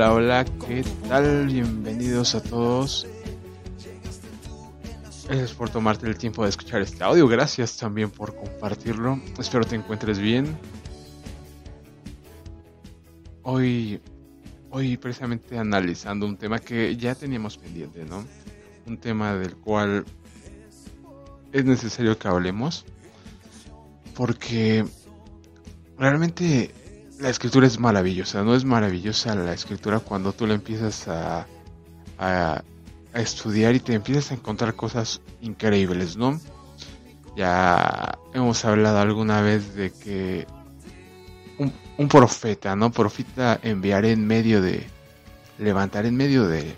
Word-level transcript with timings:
Hola, 0.00 0.14
hola, 0.14 0.44
¿qué 0.66 0.82
tal? 1.10 1.48
Bienvenidos 1.48 2.34
a 2.34 2.42
todos. 2.42 3.06
Gracias 5.26 5.52
por 5.52 5.68
tomarte 5.68 6.06
el 6.06 6.16
tiempo 6.16 6.42
de 6.42 6.48
escuchar 6.48 6.80
este 6.80 7.04
audio. 7.04 7.28
Gracias 7.28 7.76
también 7.76 8.10
por 8.10 8.34
compartirlo. 8.34 9.20
Espero 9.38 9.66
te 9.66 9.76
encuentres 9.76 10.18
bien. 10.18 10.56
Hoy, 13.42 14.00
hoy 14.70 14.96
precisamente 14.96 15.58
analizando 15.58 16.24
un 16.24 16.38
tema 16.38 16.60
que 16.60 16.96
ya 16.96 17.14
teníamos 17.14 17.58
pendiente, 17.58 18.02
¿no? 18.06 18.24
Un 18.86 18.96
tema 18.96 19.34
del 19.34 19.54
cual 19.56 20.06
es 21.52 21.64
necesario 21.66 22.18
que 22.18 22.26
hablemos. 22.26 22.86
Porque 24.14 24.82
realmente 25.98 26.70
la 27.20 27.28
escritura 27.28 27.66
es 27.66 27.78
maravillosa, 27.78 28.42
no 28.42 28.54
es 28.54 28.64
maravillosa 28.64 29.34
la 29.34 29.52
escritura 29.52 30.00
cuando 30.00 30.32
tú 30.32 30.46
la 30.46 30.54
empiezas 30.54 31.06
a, 31.06 31.46
a, 32.18 32.62
estudiar 33.12 33.74
y 33.74 33.80
te 33.80 33.92
empiezas 33.92 34.30
a 34.30 34.34
encontrar 34.34 34.74
cosas 34.74 35.20
increíbles, 35.42 36.16
¿no? 36.16 36.40
Ya 37.36 38.18
hemos 38.32 38.64
hablado 38.64 38.98
alguna 39.00 39.42
vez 39.42 39.74
de 39.74 39.92
que 39.92 40.46
un, 41.58 42.08
profeta, 42.08 42.74
¿no? 42.74 42.90
Profeta 42.90 43.60
enviaré 43.62 44.12
en 44.12 44.26
medio 44.26 44.62
de, 44.62 44.86
levantaré 45.58 46.08
en 46.08 46.16
medio 46.16 46.48
de, 46.48 46.74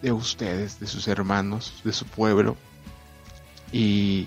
de 0.00 0.12
ustedes, 0.12 0.80
de 0.80 0.86
sus 0.86 1.06
hermanos, 1.08 1.82
de 1.84 1.92
su 1.92 2.06
pueblo. 2.06 2.56
Y 3.72 4.26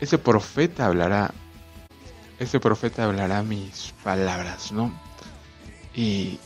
ese 0.00 0.18
profeta 0.18 0.86
hablará 0.86 1.32
este 2.38 2.60
profeta 2.60 3.04
hablará 3.04 3.42
mis 3.42 3.94
palabras, 4.02 4.72
¿no? 4.72 4.92
Y, 5.94 6.38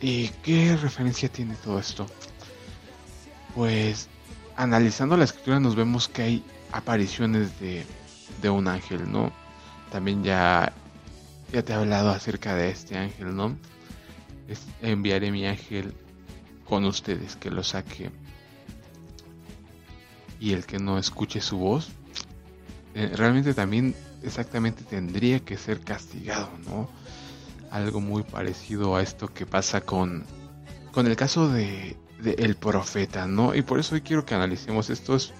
¿Y 0.00 0.28
qué 0.42 0.76
referencia 0.76 1.28
tiene 1.28 1.54
todo 1.56 1.78
esto? 1.78 2.06
Pues 3.54 4.08
analizando 4.56 5.16
la 5.16 5.24
escritura 5.24 5.60
nos 5.60 5.74
vemos 5.74 6.08
que 6.08 6.22
hay 6.22 6.44
apariciones 6.72 7.58
de, 7.60 7.84
de 8.40 8.50
un 8.50 8.68
ángel, 8.68 9.10
¿no? 9.10 9.32
También 9.90 10.22
ya, 10.22 10.72
ya 11.52 11.62
te 11.62 11.72
he 11.72 11.76
hablado 11.76 12.10
acerca 12.10 12.54
de 12.54 12.70
este 12.70 12.96
ángel, 12.96 13.34
¿no? 13.34 13.56
enviaré 14.82 15.30
mi 15.30 15.46
ángel 15.46 15.94
con 16.64 16.84
ustedes, 16.84 17.36
que 17.36 17.50
lo 17.50 17.62
saque. 17.62 18.10
Y 20.38 20.52
el 20.52 20.64
que 20.64 20.78
no 20.78 20.98
escuche 20.98 21.40
su 21.40 21.58
voz, 21.58 21.90
eh, 22.94 23.12
realmente 23.14 23.54
también 23.54 23.94
exactamente 24.22 24.84
tendría 24.84 25.40
que 25.40 25.56
ser 25.56 25.80
castigado, 25.80 26.50
¿no? 26.66 26.88
Algo 27.70 28.00
muy 28.00 28.22
parecido 28.22 28.96
a 28.96 29.02
esto 29.02 29.28
que 29.28 29.46
pasa 29.46 29.80
con, 29.80 30.24
con 30.92 31.06
el 31.06 31.16
caso 31.16 31.48
de, 31.48 31.96
el 32.24 32.56
profeta, 32.56 33.26
¿no? 33.26 33.54
Y 33.54 33.62
por 33.62 33.78
eso 33.78 33.94
hoy 33.94 34.00
quiero 34.00 34.24
que 34.24 34.34
analicemos 34.34 34.90
estos. 34.90 35.32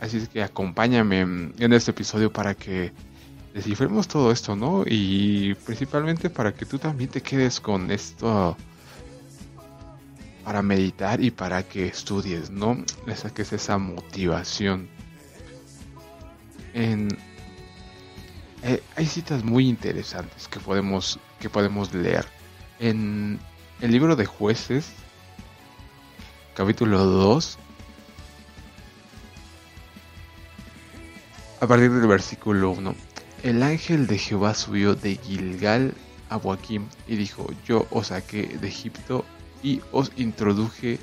Así 0.00 0.16
es 0.16 0.28
que 0.28 0.42
acompáñame 0.42 1.20
en 1.20 1.72
este 1.72 1.90
episodio 1.90 2.32
para 2.32 2.54
que 2.54 2.92
descifremos 3.52 4.08
todo 4.08 4.32
esto, 4.32 4.56
¿no? 4.56 4.84
Y 4.86 5.54
principalmente 5.66 6.30
para 6.30 6.54
que 6.54 6.64
tú 6.64 6.78
también 6.78 7.10
te 7.10 7.20
quedes 7.20 7.60
con 7.60 7.90
esto 7.90 8.56
para 10.44 10.62
meditar 10.62 11.22
y 11.22 11.30
para 11.30 11.62
que 11.62 11.86
estudies, 11.86 12.50
¿no? 12.50 12.82
Le 13.06 13.14
saques 13.14 13.52
esa 13.52 13.76
motivación 13.76 14.88
eh, 16.74 17.08
hay 18.96 19.06
citas 19.06 19.44
muy 19.44 19.68
interesantes 19.68 20.48
que 20.48 20.60
podemos, 20.60 21.18
que 21.38 21.48
podemos 21.48 21.92
leer. 21.94 22.26
En 22.78 23.38
el 23.80 23.90
libro 23.90 24.16
de 24.16 24.26
jueces, 24.26 24.90
capítulo 26.54 27.04
2, 27.04 27.58
a 31.60 31.66
partir 31.66 31.92
del 31.92 32.06
versículo 32.06 32.70
1, 32.70 32.94
el 33.42 33.62
ángel 33.62 34.06
de 34.06 34.18
Jehová 34.18 34.54
subió 34.54 34.94
de 34.94 35.16
Gilgal 35.16 35.94
a 36.28 36.38
Joaquim 36.38 36.86
y 37.06 37.16
dijo, 37.16 37.46
yo 37.66 37.86
os 37.90 38.08
saqué 38.08 38.58
de 38.60 38.68
Egipto 38.68 39.24
y 39.62 39.80
os 39.92 40.12
introduje 40.16 40.98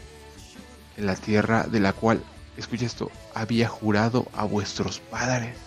en 0.97 1.05
la 1.05 1.15
tierra 1.15 1.63
de 1.67 1.79
la 1.79 1.93
cual 1.93 2.21
escucha 2.57 2.85
esto, 2.85 3.11
había 3.33 3.69
jurado 3.69 4.27
a 4.33 4.43
vuestros 4.43 4.99
padres, 4.99 5.57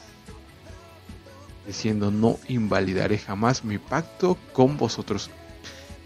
diciendo, 1.67 2.11
no 2.11 2.39
invalidaré 2.49 3.19
jamás 3.19 3.65
mi 3.65 3.79
pacto 3.79 4.37
con 4.53 4.77
vosotros. 4.77 5.31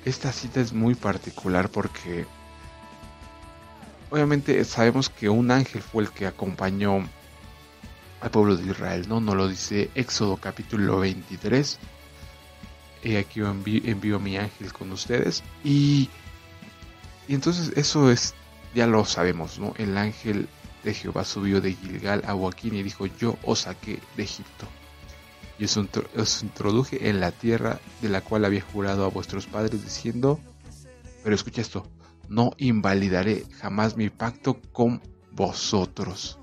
Esta 0.05 0.33
cita 0.33 0.61
es 0.61 0.73
muy 0.73 0.95
particular 0.95 1.71
porque 1.71 2.27
obviamente 4.11 4.63
sabemos 4.65 5.09
que 5.09 5.29
un 5.29 5.51
ángel 5.51 5.81
fue 5.81 6.05
el 6.05 6.11
que 6.11 6.27
acompañó 6.27 7.09
al 8.21 8.31
pueblo 8.31 8.57
de 8.57 8.71
Israel, 8.71 9.07
¿no? 9.09 9.21
Nos 9.21 9.35
lo 9.35 9.49
dice 9.49 9.91
Éxodo 9.95 10.37
capítulo 10.37 11.01
23. 11.01 11.79
Y 13.03 13.17
aquí 13.17 13.41
envío, 13.41 13.83
envío 13.85 14.19
mi 14.19 14.37
ángel 14.37 14.73
con 14.73 14.93
ustedes. 14.93 15.43
Y, 15.63 16.09
y 17.29 17.35
entonces 17.35 17.73
eso 17.77 18.11
es, 18.11 18.35
ya 18.75 18.87
lo 18.87 19.05
sabemos, 19.05 19.59
¿no? 19.59 19.75
El 19.77 19.97
ángel 19.99 20.49
de 20.85 20.95
Jehová 20.95 21.25
subió 21.25 21.61
de 21.61 21.73
Gilgal 21.73 22.23
a 22.27 22.35
Joaquín 22.35 22.75
y 22.75 22.83
dijo, 22.83 23.07
yo 23.07 23.37
os 23.43 23.61
saqué 23.61 24.01
de 24.17 24.23
Egipto. 24.23 24.67
Y 25.59 25.65
os, 25.65 25.77
os 25.77 26.43
introduje 26.43 27.09
en 27.09 27.21
la 27.21 27.33
tierra 27.33 27.81
de 28.03 28.09
la 28.09 28.21
cual 28.21 28.45
había 28.45 28.61
jurado 28.61 29.05
a 29.05 29.09
vuestros 29.09 29.47
padres 29.47 29.83
diciendo, 29.83 30.39
pero 31.23 31.35
escucha 31.35 31.63
esto, 31.63 31.87
no 32.29 32.53
invalidaré 32.59 33.47
jamás 33.61 33.97
mi 33.97 34.11
pacto 34.11 34.61
con 34.73 35.01
vosotros. 35.33 36.39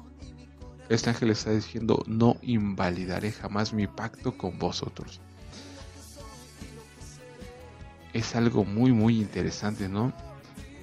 Este 0.89 1.09
ángel 1.09 1.29
está 1.29 1.51
diciendo, 1.51 2.03
no 2.07 2.35
invalidaré 2.41 3.31
jamás 3.31 3.73
mi 3.73 3.87
pacto 3.87 4.37
con 4.37 4.57
vosotros. 4.59 5.21
Es 8.11 8.35
algo 8.35 8.65
muy, 8.65 8.91
muy 8.91 9.19
interesante, 9.19 9.87
¿no? 9.87 10.11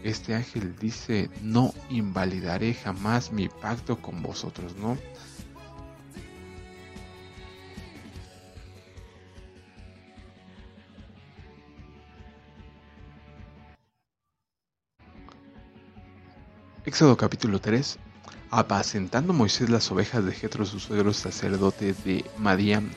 Este 0.02 0.34
ángel 0.34 0.76
dice, 0.76 1.30
no 1.42 1.74
invalidaré 1.90 2.74
jamás 2.74 3.32
mi 3.32 3.48
pacto 3.48 4.00
con 4.00 4.22
vosotros, 4.22 4.76
¿no? 4.76 4.96
Éxodo 16.84 17.16
capítulo 17.16 17.60
3. 17.60 17.98
Apacentando 18.50 19.34
Moisés 19.34 19.68
las 19.68 19.90
ovejas 19.92 20.24
de 20.24 20.32
Jetro, 20.32 20.64
su 20.64 20.80
suegro 20.80 21.12
sacerdote 21.12 21.92
de 22.04 22.24
Madián, 22.38 22.90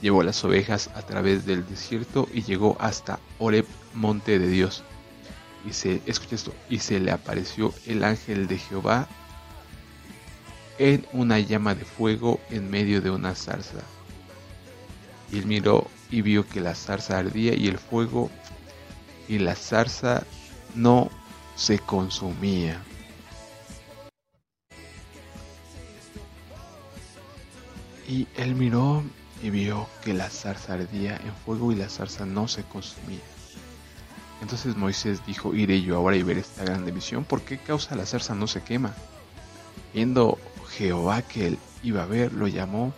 llevó 0.00 0.22
las 0.22 0.42
ovejas 0.42 0.88
a 0.94 1.02
través 1.02 1.44
del 1.44 1.68
desierto 1.68 2.28
y 2.32 2.42
llegó 2.42 2.78
hasta 2.80 3.20
Oreb, 3.38 3.66
monte 3.92 4.38
de 4.38 4.48
Dios 4.48 4.84
y 5.66 5.72
se, 5.72 6.02
escucha 6.06 6.34
esto, 6.34 6.54
y 6.68 6.78
se 6.78 7.00
le 7.00 7.10
apareció 7.10 7.72
el 7.86 8.04
ángel 8.04 8.46
de 8.46 8.58
Jehová 8.58 9.08
en 10.78 11.06
una 11.12 11.38
llama 11.38 11.74
de 11.74 11.84
fuego 11.84 12.40
en 12.50 12.70
medio 12.70 13.00
de 13.00 13.10
una 13.10 13.34
zarza. 13.34 13.82
Y 15.32 15.38
él 15.38 15.46
miró 15.46 15.88
y 16.10 16.22
vio 16.22 16.46
que 16.48 16.60
la 16.60 16.74
zarza 16.74 17.18
ardía 17.18 17.54
y 17.54 17.68
el 17.68 17.78
fuego 17.78 18.30
y 19.28 19.38
la 19.38 19.54
zarza 19.54 20.24
no 20.74 21.10
se 21.56 21.78
consumía. 21.78 22.82
Y 28.06 28.28
él 28.36 28.54
miró 28.54 29.02
y 29.42 29.50
vio 29.50 29.88
que 30.02 30.12
la 30.12 30.28
zarza 30.28 30.74
ardía 30.74 31.16
en 31.16 31.34
fuego 31.44 31.72
y 31.72 31.76
la 31.76 31.88
zarza 31.88 32.26
no 32.26 32.48
se 32.48 32.62
consumía. 32.64 33.33
Entonces 34.44 34.76
Moisés 34.76 35.24
dijo, 35.24 35.54
iré 35.54 35.80
yo 35.80 35.96
ahora 35.96 36.16
y 36.16 36.22
ver 36.22 36.36
esta 36.36 36.66
grande 36.66 36.92
visión, 36.92 37.24
¿por 37.24 37.40
qué 37.40 37.56
causa 37.56 37.96
la 37.96 38.04
zarza 38.04 38.34
no 38.34 38.46
se 38.46 38.62
quema? 38.62 38.94
Viendo 39.94 40.38
Jehová 40.68 41.22
que 41.22 41.46
él 41.46 41.58
iba 41.82 42.02
a 42.02 42.06
ver, 42.06 42.34
lo 42.34 42.46
llamó 42.46 42.92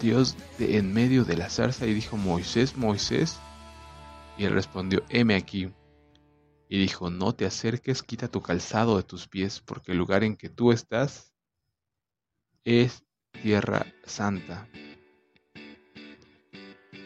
Dios 0.00 0.36
de 0.58 0.78
en 0.78 0.94
medio 0.94 1.24
de 1.24 1.36
la 1.36 1.50
zarza 1.50 1.84
y 1.84 1.94
dijo, 1.94 2.16
Moisés, 2.16 2.76
Moisés. 2.76 3.40
Y 4.38 4.44
él 4.44 4.52
respondió, 4.52 5.02
heme 5.08 5.34
aquí. 5.34 5.68
Y 6.68 6.78
dijo, 6.78 7.10
no 7.10 7.34
te 7.34 7.44
acerques, 7.44 8.04
quita 8.04 8.28
tu 8.28 8.40
calzado 8.40 8.98
de 8.98 9.02
tus 9.02 9.26
pies, 9.26 9.58
porque 9.58 9.90
el 9.90 9.98
lugar 9.98 10.22
en 10.22 10.36
que 10.36 10.48
tú 10.48 10.70
estás 10.70 11.32
es 12.62 13.02
tierra 13.32 13.84
santa. 14.04 14.68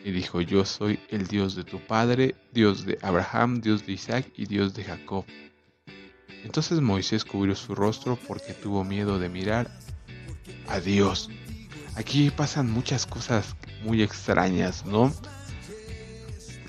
Y 0.04 0.12
dijo, 0.12 0.40
yo 0.40 0.64
soy 0.64 0.98
el 1.10 1.26
Dios 1.26 1.54
de 1.54 1.64
tu 1.64 1.78
padre, 1.80 2.34
Dios 2.52 2.86
de 2.86 2.98
Abraham, 3.02 3.60
Dios 3.60 3.86
de 3.86 3.92
Isaac 3.92 4.26
y 4.36 4.46
Dios 4.46 4.74
de 4.74 4.84
Jacob. 4.84 5.24
Entonces 6.44 6.80
Moisés 6.80 7.24
cubrió 7.24 7.54
su 7.54 7.74
rostro 7.74 8.18
porque 8.26 8.54
tuvo 8.54 8.82
miedo 8.82 9.18
de 9.18 9.28
mirar 9.28 9.70
a 10.68 10.80
Dios. 10.80 11.28
Aquí 11.96 12.30
pasan 12.30 12.70
muchas 12.70 13.04
cosas 13.04 13.56
muy 13.84 14.02
extrañas, 14.02 14.86
¿no? 14.86 15.12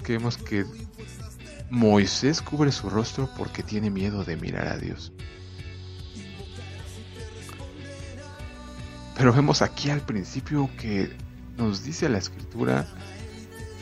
porque 0.02 0.14
vemos 0.14 0.36
que 0.36 0.66
Moisés 1.70 2.42
cubre 2.42 2.72
su 2.72 2.90
rostro 2.90 3.30
porque 3.38 3.62
tiene 3.62 3.92
miedo 3.92 4.24
de 4.24 4.36
mirar 4.36 4.68
a 4.68 4.78
Dios. 4.78 5.14
Pero 9.16 9.32
vemos 9.32 9.62
aquí 9.62 9.92
al 9.92 10.02
principio 10.02 10.72
que 10.76 11.16
nos 11.56 11.84
dice 11.84 12.10
la 12.10 12.18
escritura 12.18 12.88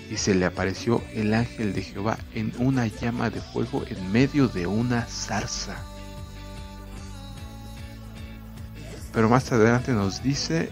y 0.10 0.18
se 0.18 0.34
le 0.34 0.46
apareció 0.46 1.04
el 1.14 1.34
ángel 1.34 1.74
de 1.74 1.84
Jehová 1.84 2.18
en 2.34 2.52
una 2.58 2.88
llama 2.88 3.30
de 3.30 3.42
fuego 3.42 3.84
en 3.88 4.12
medio 4.12 4.48
de 4.48 4.66
una 4.66 5.06
zarza. 5.06 5.78
Pero 9.14 9.30
más 9.30 9.52
adelante 9.52 9.92
nos 9.92 10.24
dice, 10.24 10.70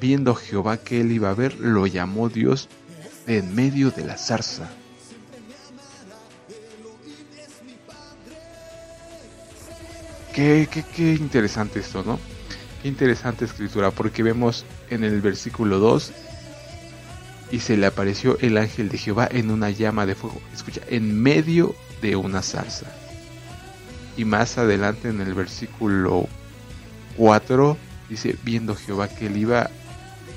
viendo 0.00 0.34
Jehová 0.34 0.76
que 0.76 1.00
él 1.00 1.10
iba 1.10 1.30
a 1.30 1.34
ver, 1.34 1.58
lo 1.58 1.86
llamó 1.86 2.28
Dios 2.28 2.68
en 3.26 3.54
medio 3.54 3.90
de 3.90 4.04
la 4.04 4.16
zarza. 4.16 4.70
Qué, 10.34 10.68
qué, 10.70 10.82
qué 10.82 11.12
interesante 11.12 11.80
esto, 11.80 12.02
¿no? 12.04 12.18
Qué 12.80 12.88
interesante 12.88 13.44
escritura, 13.44 13.90
porque 13.90 14.22
vemos 14.22 14.64
en 14.88 15.04
el 15.04 15.20
versículo 15.20 15.78
2 15.78 16.12
y 17.52 17.60
se 17.60 17.76
le 17.76 17.86
apareció 17.86 18.38
el 18.40 18.56
ángel 18.56 18.88
de 18.88 18.96
Jehová 18.96 19.28
en 19.30 19.50
una 19.50 19.68
llama 19.68 20.06
de 20.06 20.14
fuego. 20.14 20.40
Escucha, 20.54 20.80
en 20.88 21.20
medio 21.22 21.76
de 22.00 22.16
una 22.16 22.40
zarza. 22.40 22.86
Y 24.16 24.24
más 24.24 24.56
adelante 24.56 25.10
en 25.10 25.20
el 25.20 25.34
versículo 25.34 26.26
4 27.18 27.76
dice, 28.08 28.36
viendo 28.42 28.74
Jehová 28.74 29.08
que 29.08 29.26
él 29.26 29.36
iba 29.36 29.70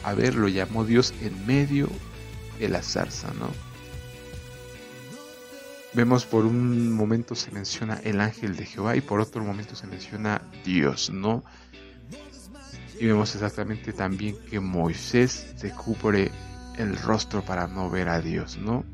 a 0.03 0.13
ver, 0.13 0.35
lo 0.35 0.49
llamó 0.49 0.83
Dios 0.83 1.13
en 1.21 1.47
medio 1.47 1.89
de 2.59 2.67
la 2.67 2.81
zarza, 2.81 3.33
¿no? 3.39 3.49
Vemos 5.93 6.25
por 6.25 6.45
un 6.45 6.91
momento 6.91 7.33
se 7.33 7.49
menciona 7.51 8.01
el 8.03 8.19
ángel 8.19 8.57
de 8.57 8.65
Jehová 8.65 8.97
y 8.97 9.01
por 9.01 9.21
otro 9.21 9.41
momento 9.41 9.73
se 9.75 9.87
menciona 9.87 10.41
Dios, 10.65 11.09
¿no? 11.09 11.45
Y 12.99 13.05
vemos 13.05 13.33
exactamente 13.35 13.93
también 13.93 14.37
que 14.49 14.59
Moisés 14.59 15.53
se 15.55 15.71
cubre 15.71 16.31
el 16.77 16.95
rostro 16.97 17.43
para 17.43 17.67
no 17.67 17.89
ver 17.89 18.09
a 18.09 18.21
Dios, 18.21 18.57
¿no? 18.57 18.85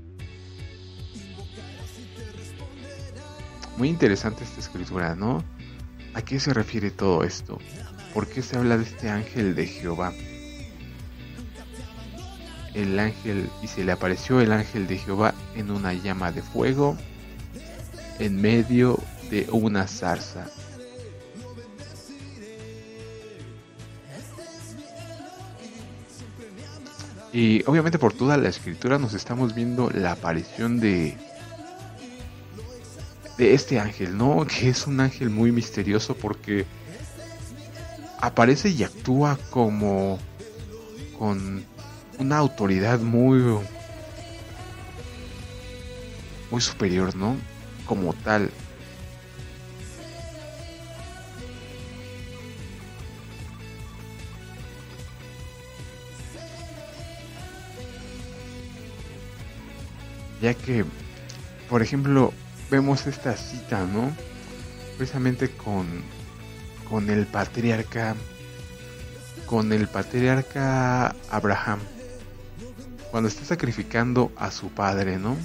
Muy 3.78 3.90
interesante 3.90 4.44
esta 4.44 4.60
escritura, 4.60 5.16
¿no? 5.16 5.44
¿A 6.14 6.22
qué 6.22 6.40
se 6.40 6.54
refiere 6.54 6.92
todo 6.92 7.24
esto? 7.24 7.58
¿Por 8.14 8.28
qué 8.28 8.42
se 8.42 8.58
habla 8.58 8.78
de 8.78 8.84
este 8.84 9.10
ángel 9.10 9.56
de 9.56 9.66
Jehová? 9.66 10.14
El 12.74 13.00
ángel, 13.00 13.50
y 13.62 13.68
se 13.68 13.84
le 13.84 13.92
apareció 13.92 14.40
el 14.42 14.52
ángel 14.52 14.88
de 14.88 14.98
Jehová 14.98 15.34
en 15.56 15.72
una 15.72 15.94
llama 15.94 16.32
de 16.32 16.42
fuego 16.42 16.98
en 18.20 18.40
medio 18.40 19.00
de 19.30 19.48
una 19.52 19.88
zarza. 19.88 20.48
Y 27.34 27.64
obviamente 27.66 27.98
por 27.98 28.14
toda 28.14 28.38
la 28.38 28.50
escritura 28.50 28.98
nos 28.98 29.14
estamos 29.14 29.56
viendo 29.56 29.90
la 29.90 30.14
aparición 30.14 30.80
de 30.80 31.18
de 33.38 33.54
este 33.54 33.80
ángel, 33.80 34.18
¿no? 34.18 34.46
Que 34.48 34.70
es 34.70 34.88
un 34.88 35.00
ángel 35.00 35.30
muy 35.30 35.52
misterioso 35.52 36.16
porque 36.16 36.66
aparece 38.20 38.70
y 38.70 38.84
actúa 38.84 39.38
como 39.50 40.20
con 41.18 41.66
una 42.20 42.38
autoridad 42.38 43.00
muy 43.00 43.58
muy 46.52 46.62
superior, 46.62 47.16
¿no? 47.16 47.36
Como 47.86 48.14
tal. 48.14 48.52
Ya 60.42 60.54
que, 60.54 60.86
por 61.70 61.82
ejemplo, 61.82 62.34
vemos 62.70 63.06
esta 63.08 63.36
cita, 63.36 63.86
¿no? 63.86 64.12
Precisamente 64.98 65.50
con, 65.50 65.88
con 66.90 67.10
el 67.10 67.28
patriarca, 67.28 68.16
con 69.46 69.72
el 69.72 69.88
patriarca 69.88 71.16
Abraham, 71.30 71.80
cuando 73.12 73.30
está 73.30 73.46
sacrificando 73.46 74.32
a 74.38 74.52
su 74.52 74.70
padre, 74.70 75.18
¿no? 75.18 75.38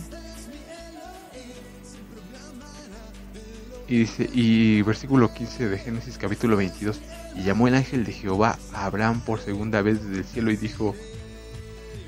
Y 3.89 3.99
dice, 3.99 4.29
y 4.33 4.83
versículo 4.83 5.33
15 5.33 5.69
de 5.69 5.79
Génesis 5.79 6.19
capítulo 6.19 6.57
22, 6.57 7.01
y 7.37 7.43
llamó 7.43 7.69
el 7.69 7.75
ángel 7.75 8.05
de 8.05 8.13
Jehová 8.13 8.59
a 8.73 8.87
Abraham 8.87 9.21
por 9.21 9.41
segunda 9.41 9.83
vez 9.83 10.03
desde 10.03 10.19
el 10.19 10.25
cielo 10.25 10.51
y 10.51 10.57
dijo, 10.57 10.95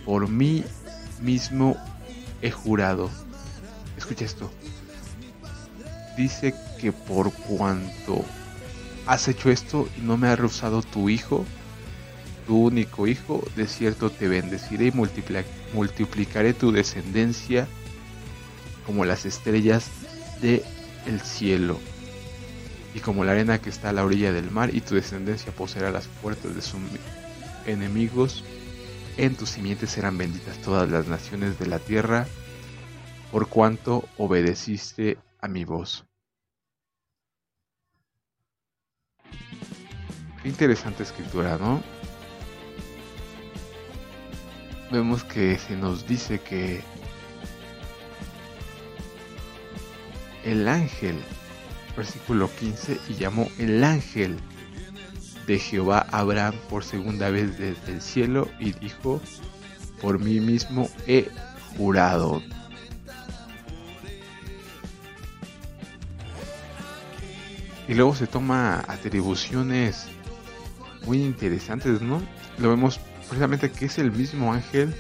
por 0.04 0.28
mí 0.28 0.64
mismo 1.20 1.76
he 2.42 2.50
jurado. 2.50 3.10
Escucha 3.96 4.24
esto. 4.24 4.50
Dice 6.16 6.54
que 6.80 6.92
por 6.92 7.32
cuanto 7.32 8.24
has 9.06 9.28
hecho 9.28 9.50
esto 9.50 9.88
y 9.96 10.02
no 10.02 10.16
me 10.16 10.28
ha 10.28 10.36
rehusado 10.36 10.82
tu 10.82 11.08
hijo, 11.08 11.44
tu 12.46 12.66
único 12.66 13.06
hijo, 13.06 13.44
de 13.56 13.66
cierto 13.66 14.10
te 14.10 14.28
bendeciré 14.28 14.86
y 14.86 14.92
multiplicaré 15.74 16.54
tu 16.54 16.72
descendencia 16.72 17.68
como 18.86 19.04
las 19.04 19.26
estrellas 19.26 19.90
del 20.40 20.62
el 21.06 21.20
cielo 21.20 21.78
y 22.94 23.00
como 23.00 23.24
la 23.24 23.32
arena 23.32 23.58
que 23.58 23.70
está 23.70 23.90
a 23.90 23.92
la 23.92 24.04
orilla 24.04 24.32
del 24.32 24.50
mar 24.50 24.74
y 24.74 24.80
tu 24.80 24.94
descendencia 24.94 25.52
poseerá 25.52 25.90
las 25.90 26.08
puertas 26.22 26.54
de 26.54 26.62
sus 26.62 26.80
enemigos 27.66 28.44
en 29.18 29.34
tus 29.34 29.50
simientes 29.50 29.90
serán 29.90 30.16
benditas 30.16 30.56
todas 30.58 30.88
las 30.88 31.08
naciones 31.08 31.58
de 31.58 31.66
la 31.66 31.80
tierra, 31.80 32.26
por 33.32 33.48
cuanto 33.48 34.08
obedeciste 34.16 35.18
a 35.40 35.48
mi 35.48 35.64
voz. 35.64 36.06
Qué 40.42 40.48
interesante 40.48 41.02
escritura, 41.02 41.58
¿no? 41.58 41.82
Vemos 44.92 45.24
que 45.24 45.58
se 45.58 45.76
nos 45.76 46.06
dice 46.06 46.40
que 46.40 46.80
el 50.44 50.68
ángel, 50.68 51.20
versículo 51.96 52.48
15, 52.54 52.98
y 53.08 53.14
llamó 53.14 53.48
el 53.58 53.82
ángel 53.82 54.38
de 55.48 55.58
Jehová 55.58 56.06
Abraham 56.12 56.54
por 56.68 56.84
segunda 56.84 57.30
vez 57.30 57.58
desde 57.58 57.92
el 57.92 58.02
cielo 58.02 58.48
y 58.60 58.72
dijo, 58.72 59.20
por 60.02 60.18
mí 60.18 60.40
mismo 60.40 60.90
he 61.06 61.26
jurado. 61.76 62.42
Y 67.88 67.94
luego 67.94 68.14
se 68.14 68.26
toma 68.26 68.84
atribuciones 68.86 70.08
muy 71.06 71.22
interesantes, 71.22 72.02
¿no? 72.02 72.22
Lo 72.58 72.68
vemos 72.68 73.00
precisamente 73.26 73.70
que 73.70 73.86
es 73.86 73.96
el 73.98 74.12
mismo 74.12 74.52
ángel 74.52 74.94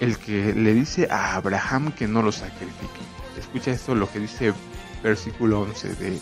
el 0.00 0.16
que 0.16 0.54
le 0.54 0.72
dice 0.72 1.08
a 1.10 1.34
Abraham 1.36 1.92
que 1.92 2.08
no 2.08 2.22
lo 2.22 2.32
sacrifique. 2.32 3.00
Escucha 3.38 3.70
esto 3.70 3.94
lo 3.94 4.10
que 4.10 4.20
dice 4.20 4.54
versículo 5.02 5.62
11 5.62 5.94
de 5.94 6.20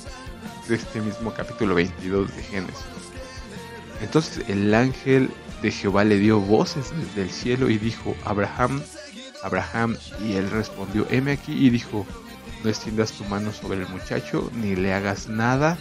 este 0.74 1.00
mismo 1.00 1.32
capítulo 1.32 1.74
22 1.74 2.34
de 2.34 2.42
Génesis. 2.42 2.84
Entonces 4.00 4.48
el 4.48 4.72
ángel 4.74 5.30
de 5.62 5.70
Jehová 5.70 6.04
le 6.04 6.18
dio 6.18 6.40
voces 6.40 6.92
desde 6.96 7.22
el 7.22 7.30
cielo 7.30 7.68
y 7.68 7.78
dijo, 7.78 8.14
Abraham, 8.24 8.80
Abraham, 9.42 9.96
y 10.24 10.34
él 10.34 10.50
respondió, 10.50 11.06
heme 11.10 11.32
aquí, 11.32 11.52
y 11.52 11.70
dijo, 11.70 12.06
no 12.62 12.70
extiendas 12.70 13.12
tu 13.12 13.24
mano 13.24 13.52
sobre 13.52 13.80
el 13.80 13.88
muchacho, 13.88 14.50
ni 14.54 14.76
le 14.76 14.92
hagas 14.92 15.28
nada, 15.28 15.76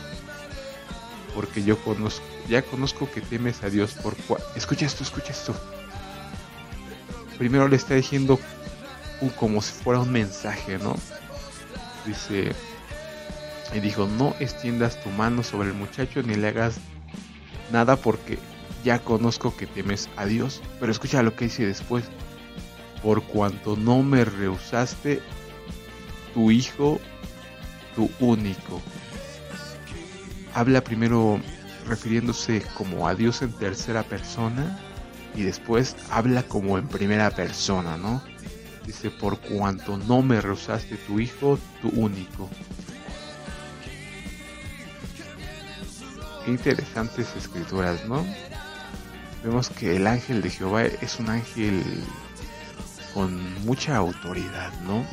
porque 1.36 1.64
yo 1.64 1.78
conozco, 1.84 2.26
ya 2.50 2.62
conozco 2.62 3.10
que 3.12 3.22
temes 3.22 3.64
a 3.64 3.70
Dios 3.70 3.94
por 3.94 4.16
cual... 4.16 4.42
Escucha 4.56 4.86
esto, 4.86 5.04
escucha 5.04 5.32
esto. 5.32 5.56
Primero 7.38 7.68
le 7.68 7.76
está 7.76 7.94
diciendo 7.94 8.40
como 9.40 9.62
si 9.62 9.72
fuera 9.74 10.00
un 10.00 10.12
mensaje, 10.12 10.80
¿no? 10.80 10.96
Dice, 12.06 12.52
y 13.74 13.80
dijo, 13.80 14.08
no 14.08 14.36
extiendas 14.40 15.02
tu 15.04 15.10
mano 15.10 15.44
sobre 15.44 15.70
el 15.70 15.76
muchacho 15.76 16.24
ni 16.24 16.36
le 16.36 16.50
hagas 16.50 16.80
nada 17.72 17.96
porque 17.96 18.40
ya 18.84 19.00
conozco 19.00 19.56
que 19.56 19.68
temes 19.68 20.10
a 20.16 20.26
Dios. 20.26 20.62
Pero 20.80 20.92
escucha 20.92 21.24
lo 21.24 21.36
que 21.36 21.46
dice 21.46 21.66
después. 21.66 22.06
Por 23.04 23.24
cuanto 23.24 23.76
no 23.76 24.02
me 24.04 24.26
rehusaste 24.26 25.22
tu 26.34 26.52
hijo, 26.52 27.00
tu 27.96 28.10
único. 28.20 28.82
Habla 30.54 30.82
primero 30.82 31.40
refiriéndose 31.88 32.64
como 32.76 33.08
a 33.08 33.16
Dios 33.16 33.42
en 33.42 33.52
tercera 33.54 34.04
persona 34.04 34.80
y 35.36 35.44
después 35.44 35.96
habla 36.10 36.44
como 36.44 36.78
en 36.78 36.88
primera 36.88 37.30
persona, 37.30 37.98
¿no? 37.98 38.22
Dice, 38.86 39.12
por 39.12 39.40
cuanto 39.40 39.98
no 39.98 40.22
me 40.22 40.42
rehusaste 40.42 40.96
tu 40.96 41.20
hijo, 41.20 41.60
tu 41.82 41.90
único. 41.90 42.50
Qué 46.48 46.52
interesantes 46.52 47.36
escrituras, 47.36 48.06
¿no? 48.06 48.26
Vemos 49.44 49.70
que 49.70 49.98
el 49.98 50.08
ángel 50.08 50.42
de 50.42 50.50
Jehová 50.50 50.86
es 50.86 51.20
un 51.20 51.30
ángel 51.30 51.84
con 53.14 53.66
mucha 53.66 53.98
autoridad, 53.98 54.72
¿no? 54.84 55.04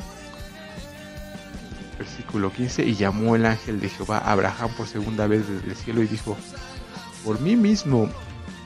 Versículo 1.97 2.53
15, 2.53 2.85
y 2.85 2.95
llamó 2.95 3.35
el 3.35 3.45
ángel 3.45 3.81
de 3.81 3.89
Jehová 3.89 4.19
a 4.19 4.31
Abraham 4.31 4.71
por 4.77 4.87
segunda 4.87 5.27
vez 5.27 5.45
desde 5.45 5.71
el 5.71 5.75
cielo 5.75 6.03
y 6.03 6.07
dijo, 6.07 6.37
por 7.25 7.41
mí 7.41 7.57
mismo 7.57 8.09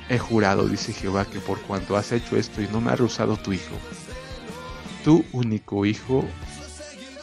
he 0.07 0.19
jurado, 0.19 0.67
dice 0.67 0.93
Jehová, 0.93 1.25
que 1.25 1.39
por 1.39 1.59
cuanto 1.61 1.97
has 1.97 2.11
hecho 2.11 2.37
esto 2.37 2.61
y 2.61 2.67
no 2.67 2.81
me 2.81 2.91
ha 2.91 2.95
rehusado 2.95 3.35
tu 3.37 3.51
hijo, 3.51 3.79
tu 5.03 5.25
único 5.31 5.87
hijo, 5.87 6.23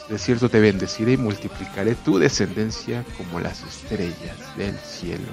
de 0.09 0.17
cierto 0.17 0.49
te 0.49 0.59
bendeciré 0.59 1.13
y 1.13 1.17
multiplicaré 1.17 1.95
tu 1.95 2.17
descendencia 2.17 3.03
como 3.17 3.39
las 3.39 3.63
estrellas 3.63 4.37
del 4.55 4.77
cielo, 4.77 5.27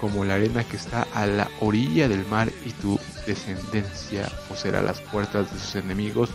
como 0.00 0.24
la 0.24 0.34
arena 0.34 0.64
que 0.64 0.76
está 0.76 1.06
a 1.14 1.26
la 1.26 1.48
orilla 1.60 2.08
del 2.08 2.26
mar 2.26 2.50
y 2.64 2.70
tu 2.72 3.00
descendencia 3.26 4.30
poseerá 4.48 4.82
las 4.82 5.00
puertas 5.00 5.50
de 5.52 5.58
sus 5.58 5.76
enemigos. 5.76 6.30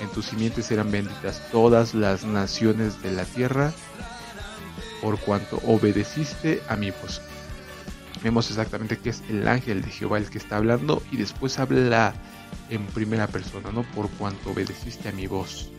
En 0.00 0.08
tus 0.10 0.26
simientes 0.26 0.66
serán 0.66 0.90
benditas 0.90 1.42
todas 1.50 1.92
las 1.92 2.24
naciones 2.24 3.02
de 3.02 3.12
la 3.12 3.24
tierra, 3.24 3.72
por 5.02 5.18
cuanto 5.18 5.60
obedeciste 5.66 6.62
a 6.68 6.76
mi 6.76 6.90
voz. 6.90 7.20
Vemos 8.22 8.50
exactamente 8.50 8.98
que 8.98 9.10
es 9.10 9.22
el 9.30 9.48
ángel 9.48 9.82
de 9.82 9.90
Jehová 9.90 10.18
el 10.18 10.28
que 10.28 10.38
está 10.38 10.56
hablando 10.56 11.02
y 11.10 11.16
después 11.16 11.58
habla 11.58 12.14
en 12.68 12.84
primera 12.86 13.26
persona, 13.26 13.72
¿no? 13.72 13.82
Por 13.82 14.10
cuanto 14.10 14.50
obedeciste 14.50 15.08
a 15.08 15.12
mi 15.12 15.26
voz. 15.26 15.70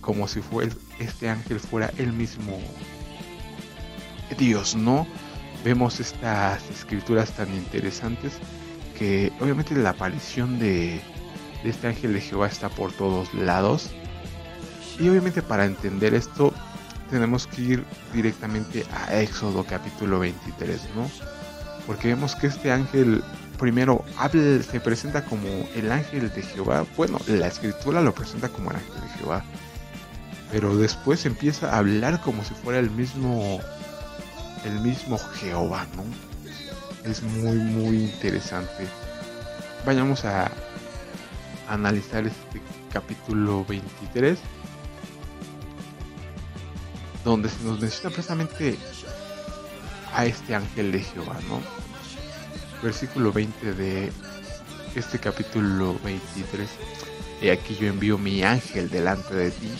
Como 0.00 0.26
si 0.26 0.40
fue 0.40 0.68
este 0.98 1.28
ángel 1.28 1.60
fuera 1.60 1.92
el 1.98 2.12
mismo 2.12 2.58
Dios, 4.36 4.74
¿no? 4.74 5.06
Vemos 5.64 6.00
estas 6.00 6.68
escrituras 6.70 7.32
tan 7.32 7.52
interesantes 7.54 8.32
que 8.98 9.32
obviamente 9.40 9.74
la 9.76 9.90
aparición 9.90 10.58
de, 10.58 11.00
de 11.62 11.70
este 11.70 11.86
ángel 11.86 12.12
de 12.12 12.20
Jehová 12.20 12.48
está 12.48 12.68
por 12.68 12.92
todos 12.92 13.32
lados. 13.34 13.90
Y 14.98 15.08
obviamente 15.08 15.42
para 15.42 15.64
entender 15.64 16.14
esto 16.14 16.52
tenemos 17.10 17.46
que 17.46 17.62
ir 17.62 17.84
directamente 18.12 18.84
a 18.92 19.20
Éxodo 19.20 19.64
capítulo 19.64 20.18
23, 20.18 20.80
¿no? 20.94 21.10
Porque 21.86 22.08
vemos 22.08 22.34
que 22.36 22.48
este 22.48 22.70
ángel 22.70 23.22
primero 23.58 24.04
habla, 24.16 24.62
se 24.62 24.80
presenta 24.80 25.24
como 25.24 25.48
el 25.74 25.90
ángel 25.90 26.30
de 26.32 26.42
Jehová. 26.42 26.86
Bueno, 26.96 27.18
la 27.26 27.48
escritura 27.48 28.00
lo 28.00 28.14
presenta 28.14 28.48
como 28.48 28.70
el 28.70 28.76
ángel 28.76 29.00
de 29.00 29.18
Jehová. 29.18 29.44
Pero 30.50 30.76
después 30.76 31.26
empieza 31.26 31.70
a 31.74 31.78
hablar 31.78 32.20
como 32.20 32.44
si 32.44 32.54
fuera 32.54 32.78
el 32.78 32.90
mismo 32.90 33.60
el 34.64 34.80
mismo 34.80 35.18
Jehová, 35.18 35.86
¿no? 35.96 36.04
Es 37.08 37.22
muy 37.22 37.56
muy 37.56 37.96
interesante. 38.04 38.86
Vayamos 39.84 40.24
a 40.24 40.50
analizar 41.68 42.26
este 42.26 42.62
capítulo 42.92 43.64
23 43.66 44.38
donde 47.28 47.50
se 47.50 47.62
nos 47.62 47.78
menciona 47.78 48.08
precisamente 48.08 48.78
a 50.14 50.24
este 50.24 50.54
ángel 50.54 50.92
de 50.92 51.00
Jehová, 51.00 51.36
¿no? 51.46 51.60
versículo 52.82 53.32
20 53.32 53.74
de 53.74 54.10
este 54.94 55.18
capítulo 55.18 55.98
23. 56.02 56.66
Y 57.42 57.50
aquí 57.50 57.76
yo 57.76 57.88
envío 57.88 58.16
mi 58.16 58.42
ángel 58.42 58.88
delante 58.88 59.34
de 59.34 59.50
ti 59.50 59.70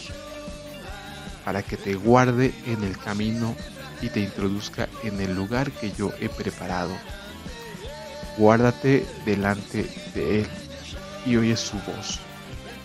para 1.43 1.63
que 1.63 1.79
te 1.79 1.95
guarde 1.95 2.53
en 2.67 2.85
el 2.85 2.99
camino 2.99 3.57
y 4.03 4.11
te 4.11 4.21
introduzca 4.21 4.87
en 5.03 5.19
el 5.21 5.35
lugar 5.35 5.71
que 5.71 5.91
yo 5.93 6.13
he 6.21 6.29
preparado. 6.29 6.93
Guárdate 8.37 9.07
delante 9.25 9.91
de 10.15 10.41
él 10.41 10.47
y 11.25 11.37
oye 11.37 11.57
su 11.57 11.77
voz. 11.79 12.21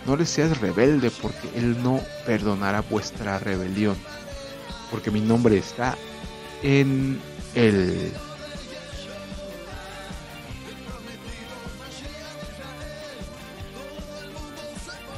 No 0.06 0.16
le 0.16 0.26
seas 0.26 0.58
rebelde 0.60 1.12
porque 1.12 1.50
él 1.56 1.84
no 1.84 2.00
perdonará 2.26 2.82
vuestra 2.82 3.40
rebelión, 3.40 3.98
porque 4.94 5.10
mi 5.10 5.22
nombre 5.22 5.58
está 5.58 5.98
en 6.62 7.20
él. 7.56 8.12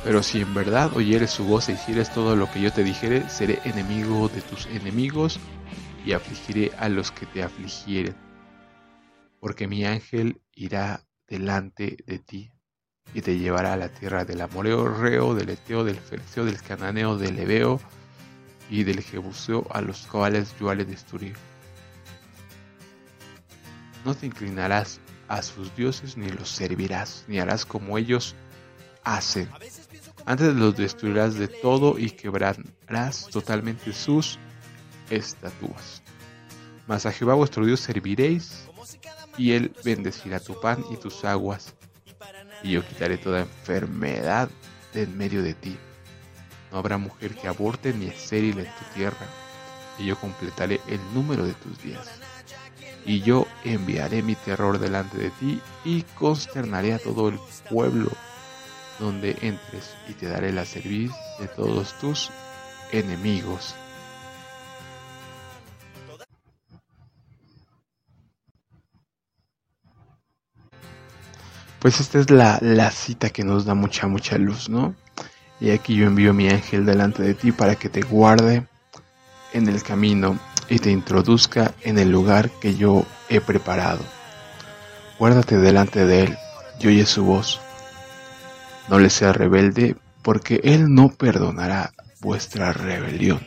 Pero 0.05 0.23
si 0.23 0.39
en 0.39 0.53
verdad 0.53 0.95
oyeres 0.95 1.31
su 1.31 1.43
voz 1.43 1.67
e 1.67 1.73
hicieres 1.73 2.09
todo 2.13 2.37
lo 2.37 2.49
que 2.49 2.61
yo 2.61 2.71
te 2.71 2.85
dijere, 2.85 3.29
seré 3.29 3.59
enemigo 3.65 4.29
de 4.29 4.39
tus 4.39 4.65
enemigos 4.67 5.41
y 6.05 6.13
afligiré 6.13 6.71
a 6.77 6.87
los 6.87 7.11
que 7.11 7.25
te 7.25 7.43
afligieren. 7.43 8.15
Porque 9.41 9.67
mi 9.67 9.83
ángel 9.83 10.41
irá 10.53 11.03
delante 11.27 11.97
de 12.07 12.19
ti 12.19 12.53
y 13.13 13.21
te 13.21 13.37
llevará 13.37 13.73
a 13.73 13.77
la 13.77 13.89
tierra 13.89 14.23
del 14.23 14.39
amoreo, 14.39 14.87
reo, 14.87 15.35
del 15.35 15.49
eteo, 15.49 15.83
del 15.83 15.97
fercio, 15.97 16.45
del 16.45 16.61
cananeo, 16.61 17.17
del 17.17 17.37
ebeo 17.39 17.81
y 18.69 18.83
del 18.83 19.01
jebuseo 19.01 19.67
a 19.71 19.81
los 19.81 20.07
cuales 20.07 20.53
yo 20.59 20.69
haré 20.69 20.85
destruir. 20.85 21.35
No 24.03 24.13
te 24.13 24.25
inclinarás 24.25 24.99
a 25.27 25.41
sus 25.41 25.75
dioses 25.75 26.17
ni 26.17 26.29
los 26.29 26.49
servirás, 26.49 27.25
ni 27.27 27.39
harás 27.39 27.65
como 27.65 27.97
ellos 27.97 28.35
hacen 29.03 29.49
antes 30.25 30.55
los 30.55 30.75
destruirás 30.75 31.35
de 31.35 31.47
todo 31.47 31.99
y 31.99 32.09
quebrarás 32.09 33.27
totalmente 33.31 33.93
sus 33.93 34.39
estatuas. 35.09 36.01
Mas 36.87 37.05
a 37.05 37.11
Jehová 37.11 37.35
vuestro 37.35 37.65
Dios 37.65 37.79
serviréis, 37.79 38.65
y 39.37 39.51
él 39.51 39.71
bendecirá 39.83 40.39
tu 40.39 40.59
pan 40.59 40.83
y 40.89 40.97
tus 40.97 41.25
aguas, 41.25 41.75
y 42.63 42.71
yo 42.71 42.87
quitaré 42.87 43.17
toda 43.17 43.41
enfermedad 43.41 44.49
de 44.93 45.03
en 45.03 45.17
medio 45.17 45.43
de 45.43 45.53
ti. 45.53 45.77
No 46.75 46.79
habrá 46.79 46.97
mujer 46.97 47.33
que 47.35 47.47
aborte 47.47 47.93
ni 47.93 48.07
estéril 48.07 48.59
en 48.59 48.65
tu 48.65 48.83
tierra, 48.93 49.25
y 49.97 50.07
yo 50.07 50.19
completaré 50.19 50.81
el 50.87 50.99
número 51.13 51.45
de 51.45 51.53
tus 51.53 51.81
días. 51.81 52.05
Y 53.05 53.21
yo 53.21 53.47
enviaré 53.63 54.21
mi 54.21 54.35
terror 54.35 54.77
delante 54.77 55.17
de 55.17 55.29
ti 55.29 55.61
y 55.85 56.01
consternaré 56.19 56.93
a 56.93 56.99
todo 56.99 57.29
el 57.29 57.39
pueblo 57.69 58.11
donde 58.99 59.37
entres 59.41 59.95
y 60.09 60.15
te 60.15 60.27
daré 60.27 60.51
la 60.51 60.65
serviz 60.65 61.13
de 61.39 61.47
todos 61.47 61.97
tus 61.99 62.29
enemigos. 62.91 63.73
Pues 71.79 72.01
esta 72.01 72.19
es 72.19 72.29
la, 72.29 72.59
la, 72.61 72.91
cita 72.91 73.29
que 73.29 73.45
nos 73.45 73.63
da 73.63 73.75
mucha, 73.75 74.07
mucha 74.07 74.37
luz, 74.37 74.67
¿no? 74.67 74.93
Y 75.59 75.71
aquí 75.71 75.95
yo 75.95 76.07
envío 76.07 76.33
mi 76.33 76.49
ángel 76.49 76.85
delante 76.85 77.23
de 77.23 77.33
ti 77.33 77.51
para 77.51 77.75
que 77.75 77.89
te 77.89 78.01
guarde 78.01 78.67
en 79.53 79.69
el 79.69 79.81
camino 79.83 80.37
y 80.69 80.79
te 80.79 80.91
introduzca 80.91 81.73
en 81.81 81.97
el 81.97 82.11
lugar 82.11 82.49
que 82.59 82.75
yo 82.75 83.05
he 83.29 83.39
preparado. 83.39 84.03
Guárdate 85.17 85.57
delante 85.57 86.05
de 86.05 86.23
él 86.23 86.37
y 86.79 86.87
oye 86.87 87.05
su 87.05 87.23
voz 87.23 87.61
no 88.87 88.99
le 88.99 89.09
sea 89.09 89.33
rebelde, 89.33 89.95
porque 90.21 90.61
Él 90.63 90.93
no 90.93 91.09
perdonará 91.09 91.93
vuestra 92.21 92.71
rebelión. 92.71 93.45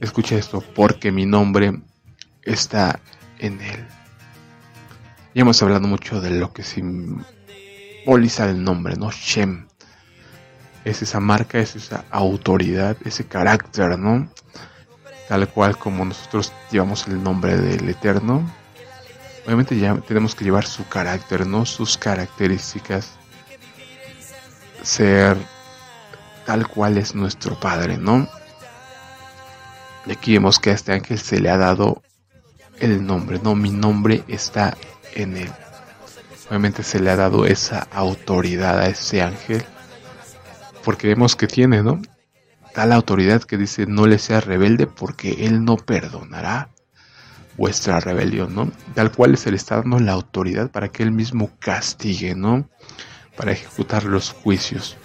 Escucha 0.00 0.36
esto, 0.36 0.62
porque 0.74 1.12
mi 1.12 1.26
nombre 1.26 1.72
está 2.42 3.00
en 3.38 3.60
Él. 3.60 3.86
Ya 5.34 5.42
hemos 5.42 5.62
hablado 5.62 5.86
mucho 5.86 6.20
de 6.20 6.30
lo 6.30 6.52
que 6.52 6.62
simboliza 6.62 8.48
el 8.48 8.62
nombre, 8.62 8.96
¿no? 8.96 9.10
Shem. 9.10 9.67
Es 10.84 11.02
esa 11.02 11.20
marca, 11.20 11.58
es 11.58 11.76
esa 11.76 12.04
autoridad, 12.10 12.96
ese 13.04 13.26
carácter, 13.26 13.98
¿no? 13.98 14.30
Tal 15.28 15.48
cual 15.48 15.76
como 15.76 16.04
nosotros 16.04 16.52
llevamos 16.70 17.06
el 17.08 17.22
nombre 17.22 17.56
del 17.56 17.88
Eterno. 17.88 18.50
Obviamente 19.44 19.78
ya 19.78 19.94
tenemos 19.96 20.34
que 20.34 20.44
llevar 20.44 20.66
su 20.66 20.86
carácter, 20.88 21.46
¿no? 21.46 21.66
Sus 21.66 21.98
características 21.98 23.18
ser 24.82 25.36
tal 26.46 26.66
cual 26.66 26.96
es 26.96 27.14
nuestro 27.14 27.58
Padre, 27.58 27.98
¿no? 27.98 28.28
Y 30.06 30.12
aquí 30.12 30.32
vemos 30.32 30.58
que 30.58 30.70
a 30.70 30.74
este 30.74 30.92
ángel 30.92 31.18
se 31.18 31.40
le 31.40 31.50
ha 31.50 31.58
dado 31.58 32.02
el 32.78 33.04
nombre, 33.04 33.38
¿no? 33.42 33.54
Mi 33.54 33.70
nombre 33.70 34.24
está 34.28 34.76
en 35.14 35.36
él. 35.36 35.52
Obviamente 36.48 36.82
se 36.82 37.00
le 37.00 37.10
ha 37.10 37.16
dado 37.16 37.44
esa 37.44 37.86
autoridad 37.92 38.80
a 38.80 38.86
ese 38.86 39.20
ángel, 39.20 39.64
porque 40.88 41.08
vemos 41.08 41.36
que 41.36 41.46
tiene, 41.46 41.82
¿no? 41.82 42.00
Tal 42.72 42.92
autoridad 42.92 43.42
que 43.42 43.58
dice, 43.58 43.84
no 43.84 44.06
le 44.06 44.18
sea 44.18 44.40
rebelde 44.40 44.86
porque 44.86 45.44
él 45.44 45.62
no 45.62 45.76
perdonará 45.76 46.70
vuestra 47.58 48.00
rebelión, 48.00 48.54
¿no? 48.54 48.72
Tal 48.94 49.12
cual 49.12 49.36
se 49.36 49.50
le 49.50 49.58
está 49.58 49.76
dando 49.76 50.00
la 50.00 50.12
autoridad 50.12 50.70
para 50.70 50.88
que 50.88 51.02
él 51.02 51.10
mismo 51.10 51.50
castigue, 51.58 52.34
¿no? 52.34 52.70
Para 53.36 53.52
ejecutar 53.52 54.04
los 54.04 54.30
juicios. 54.30 54.96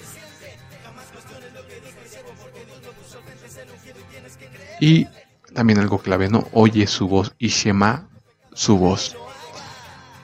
Y 4.80 5.10
también 5.54 5.80
algo 5.80 5.98
clave, 5.98 6.30
¿no? 6.30 6.48
Oye 6.54 6.88
su 6.88 7.10
voz 7.10 7.36
y 7.38 7.50
Shema 7.50 8.08
su 8.54 8.78
voz. 8.78 9.18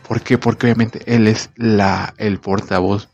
¿Por 0.07 0.21
qué? 0.21 0.37
Porque 0.37 0.67
obviamente 0.67 1.01
él 1.13 1.27
es 1.27 1.49
la, 1.57 2.13
el 2.15 2.39
portavoz. 2.39 3.09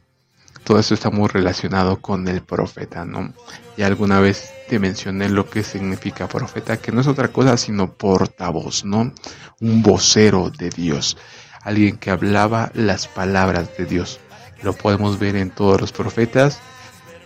Todo 0.65 0.79
eso 0.79 0.95
está 0.95 1.11
muy 1.11 1.27
relacionado 1.27 2.01
con 2.01 2.27
el 2.27 2.41
profeta, 2.41 3.05
¿no? 3.05 3.33
Y 3.77 3.83
alguna 3.83 4.19
vez 4.19 4.51
te 4.67 4.79
mencioné 4.79 5.29
lo 5.29 5.47
que 5.47 5.61
significa 5.61 6.27
profeta, 6.27 6.77
que 6.77 6.91
no 6.91 7.01
es 7.01 7.07
otra 7.07 7.27
cosa 7.27 7.55
sino 7.55 7.93
portavoz, 7.93 8.83
¿no? 8.83 9.13
Un 9.61 9.83
vocero 9.83 10.49
de 10.49 10.71
Dios, 10.71 11.17
alguien 11.61 11.97
que 11.97 12.09
hablaba 12.09 12.71
las 12.73 13.07
palabras 13.07 13.77
de 13.77 13.85
Dios. 13.85 14.19
Lo 14.63 14.73
podemos 14.73 15.19
ver 15.19 15.35
en 15.35 15.51
todos 15.51 15.79
los 15.79 15.91
profetas, 15.91 16.59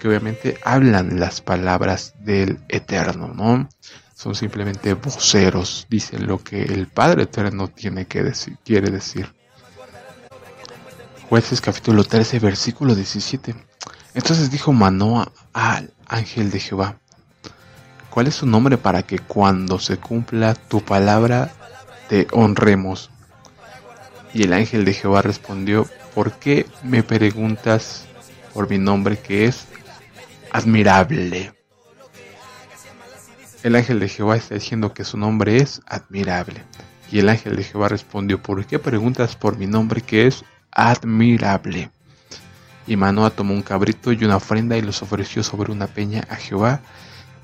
que 0.02 0.10
obviamente 0.10 0.58
hablan 0.66 1.18
las 1.18 1.40
palabras 1.40 2.16
del 2.20 2.60
Eterno, 2.68 3.30
¿no? 3.34 3.70
Son 4.16 4.36
simplemente 4.36 4.96
voceros, 4.96 5.88
dicen 5.90 6.28
lo 6.28 6.44
que 6.44 6.64
el 6.64 6.88
Padre 6.88 7.24
Eterno 7.24 7.70
tiene 7.70 8.06
que 8.06 8.22
decir, 8.22 8.58
quiere 8.66 8.92
decir. 8.92 9.39
Jueces 11.30 11.62
capítulo 11.62 12.04
13, 12.04 12.40
versículo 12.40 12.96
17. 12.96 13.54
Entonces 14.16 14.50
dijo 14.50 14.74
Manoa 14.74 15.32
al 15.54 15.94
ángel 16.08 16.50
de 16.50 16.60
Jehová, 16.60 16.98
¿cuál 18.10 18.26
es 18.26 18.34
su 18.34 18.48
nombre 18.48 18.80
para 18.80 19.04
que 19.04 19.20
cuando 19.20 19.78
se 19.78 19.98
cumpla 19.98 20.56
tu 20.56 20.82
palabra 20.82 21.52
te 22.08 22.26
honremos? 22.32 23.12
Y 24.34 24.42
el 24.42 24.54
ángel 24.54 24.86
de 24.86 24.94
Jehová 24.96 25.22
respondió, 25.22 25.86
¿por 26.16 26.32
qué 26.32 26.66
me 26.82 27.04
preguntas 27.04 28.08
por 28.52 28.68
mi 28.68 28.80
nombre 28.80 29.20
que 29.20 29.46
es 29.46 29.68
admirable? 30.52 31.54
El 33.62 33.76
ángel 33.76 34.00
de 34.00 34.10
Jehová 34.10 34.36
está 34.36 34.56
diciendo 34.56 34.96
que 34.96 35.04
su 35.04 35.16
nombre 35.16 35.58
es 35.58 35.82
admirable. 35.86 36.64
Y 37.12 37.20
el 37.20 37.30
ángel 37.30 37.56
de 37.56 37.64
Jehová 37.64 37.88
respondió, 37.88 38.42
¿por 38.42 38.66
qué 38.66 38.80
preguntas 38.80 39.36
por 39.36 39.58
mi 39.58 39.68
nombre 39.68 40.02
que 40.02 40.26
es 40.26 40.44
admirable. 40.72 41.92
Y 42.88 42.96
Manoa 42.96 43.30
tomó 43.30 43.54
un 43.54 43.62
cabrito 43.62 44.12
y 44.12 44.24
una 44.24 44.38
ofrenda 44.38 44.78
y 44.78 44.82
los 44.82 45.02
ofreció 45.02 45.44
sobre 45.44 45.72
una 45.72 45.88
peña 45.88 46.26
a 46.30 46.36
Jehová. 46.36 46.82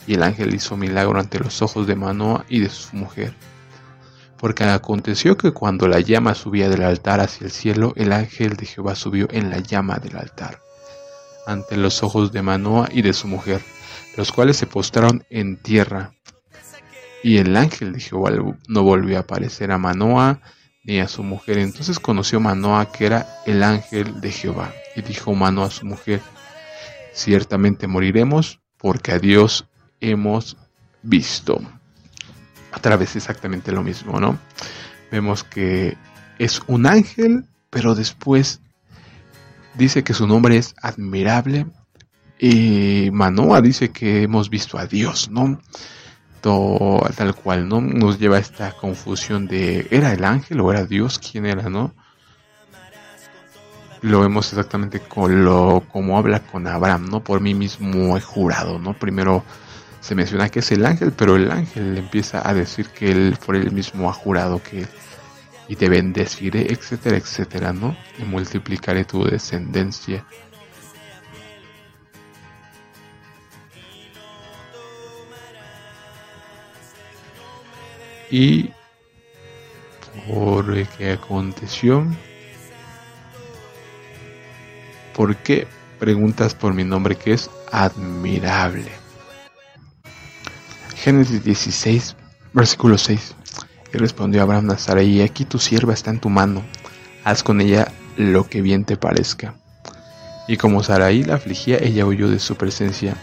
Y 0.07 0.15
el 0.15 0.23
ángel 0.23 0.53
hizo 0.53 0.77
milagro 0.77 1.19
ante 1.19 1.39
los 1.39 1.61
ojos 1.61 1.87
de 1.87 1.95
Manoa 1.95 2.45
y 2.49 2.59
de 2.59 2.69
su 2.69 2.95
mujer. 2.95 3.35
Porque 4.37 4.63
aconteció 4.63 5.37
que 5.37 5.51
cuando 5.51 5.87
la 5.87 5.99
llama 5.99 6.35
subía 6.35 6.69
del 6.69 6.83
altar 6.83 7.19
hacia 7.19 7.45
el 7.45 7.51
cielo, 7.51 7.93
el 7.95 8.11
ángel 8.11 8.55
de 8.55 8.65
Jehová 8.65 8.95
subió 8.95 9.27
en 9.31 9.49
la 9.49 9.59
llama 9.59 9.97
del 9.97 10.17
altar, 10.17 10.59
ante 11.47 11.77
los 11.77 12.03
ojos 12.03 12.31
de 12.31 12.41
Manoa 12.41 12.89
y 12.91 13.01
de 13.01 13.13
su 13.13 13.27
mujer, 13.27 13.61
los 14.17 14.31
cuales 14.31 14.57
se 14.57 14.67
postraron 14.67 15.23
en 15.29 15.57
tierra. 15.57 16.13
Y 17.23 17.37
el 17.37 17.55
ángel 17.55 17.93
de 17.93 17.99
Jehová 17.99 18.31
no 18.67 18.83
volvió 18.83 19.17
a 19.17 19.21
aparecer 19.21 19.71
a 19.71 19.77
Manoa 19.77 20.41
ni 20.85 20.99
a 20.99 21.07
su 21.07 21.23
mujer. 21.23 21.57
Entonces 21.57 21.99
conoció 21.99 22.39
Manoa 22.39 22.91
que 22.91 23.07
era 23.07 23.27
el 23.45 23.63
ángel 23.63 24.21
de 24.21 24.31
Jehová. 24.31 24.73
Y 24.95 25.01
dijo 25.01 25.33
Manoa 25.33 25.67
a 25.67 25.71
su 25.71 25.85
mujer, 25.85 26.21
ciertamente 27.13 27.87
moriremos 27.87 28.61
porque 28.77 29.11
a 29.11 29.19
Dios 29.19 29.67
hemos 29.99 30.57
visto. 31.01 31.59
Otra 32.75 32.97
vez 32.97 33.15
exactamente 33.15 33.71
lo 33.71 33.83
mismo, 33.83 34.19
¿no? 34.19 34.37
Vemos 35.11 35.43
que 35.43 35.97
es 36.39 36.61
un 36.67 36.85
ángel, 36.85 37.45
pero 37.69 37.95
después 37.95 38.61
dice 39.75 40.03
que 40.03 40.13
su 40.13 40.27
nombre 40.27 40.57
es 40.57 40.75
admirable. 40.81 41.67
Y 42.37 43.09
Manoa 43.11 43.61
dice 43.61 43.89
que 43.89 44.23
hemos 44.23 44.49
visto 44.49 44.77
a 44.77 44.85
Dios, 44.85 45.29
¿no? 45.29 45.59
Tal 47.15 47.35
cual, 47.35 47.67
¿no? 47.67 47.81
Nos 47.81 48.19
lleva 48.19 48.37
a 48.37 48.39
esta 48.39 48.71
confusión 48.71 49.47
de 49.47 49.87
¿era 49.89 50.13
el 50.13 50.23
ángel 50.23 50.59
o 50.61 50.71
era 50.71 50.85
Dios? 50.85 51.19
¿Quién 51.19 51.45
era, 51.45 51.69
no? 51.69 51.93
Lo 54.01 54.21
vemos 54.21 54.49
exactamente 54.49 54.99
con 54.99 55.43
lo, 55.43 55.83
como 55.91 56.17
habla 56.17 56.41
con 56.41 56.67
Abraham, 56.67 57.09
¿no? 57.09 57.23
Por 57.23 57.41
mí 57.41 57.55
mismo 57.55 58.15
he 58.15 58.21
jurado, 58.21 58.77
¿no? 58.77 58.93
Primero 58.93 59.43
se 59.99 60.13
menciona 60.13 60.49
que 60.49 60.59
es 60.59 60.71
el 60.71 60.85
ángel, 60.85 61.11
pero 61.11 61.35
el 61.35 61.51
ángel 61.51 61.97
empieza 61.97 62.47
a 62.47 62.53
decir 62.53 62.89
que 62.89 63.11
él 63.11 63.37
por 63.43 63.55
él 63.55 63.71
mismo 63.71 64.07
ha 64.09 64.13
jurado 64.13 64.61
que 64.61 64.85
y 65.67 65.75
te 65.77 65.89
bendeciré, 65.89 66.71
etcétera, 66.71 67.17
etcétera, 67.17 67.73
¿no? 67.73 67.97
Y 68.19 68.23
multiplicaré 68.23 69.05
tu 69.05 69.23
descendencia 69.23 70.23
y 78.29 78.71
por 80.27 80.87
qué 80.97 81.11
aconteció. 81.11 82.05
¿Por 85.15 85.35
qué? 85.37 85.67
Preguntas 85.99 86.53
por 86.53 86.73
mi 86.73 86.83
nombre 86.83 87.15
que 87.15 87.33
es 87.33 87.49
admirable. 87.71 88.91
Génesis 90.95 91.43
16, 91.43 92.15
versículo 92.53 92.97
6. 92.97 93.35
Y 93.93 93.97
respondió 93.97 94.41
Abraham 94.41 94.71
a 94.71 94.77
Sarai, 94.77 95.21
aquí 95.21 95.45
tu 95.45 95.59
sierva 95.59 95.93
está 95.93 96.09
en 96.09 96.19
tu 96.19 96.29
mano, 96.29 96.63
haz 97.23 97.43
con 97.43 97.61
ella 97.61 97.91
lo 98.17 98.47
que 98.47 98.61
bien 98.61 98.83
te 98.83 98.97
parezca. 98.97 99.55
Y 100.47 100.57
como 100.57 100.83
Sarai 100.83 101.23
la 101.23 101.35
afligía, 101.35 101.77
ella 101.77 102.05
huyó 102.05 102.29
de 102.29 102.39
su 102.39 102.55
presencia 102.55 103.15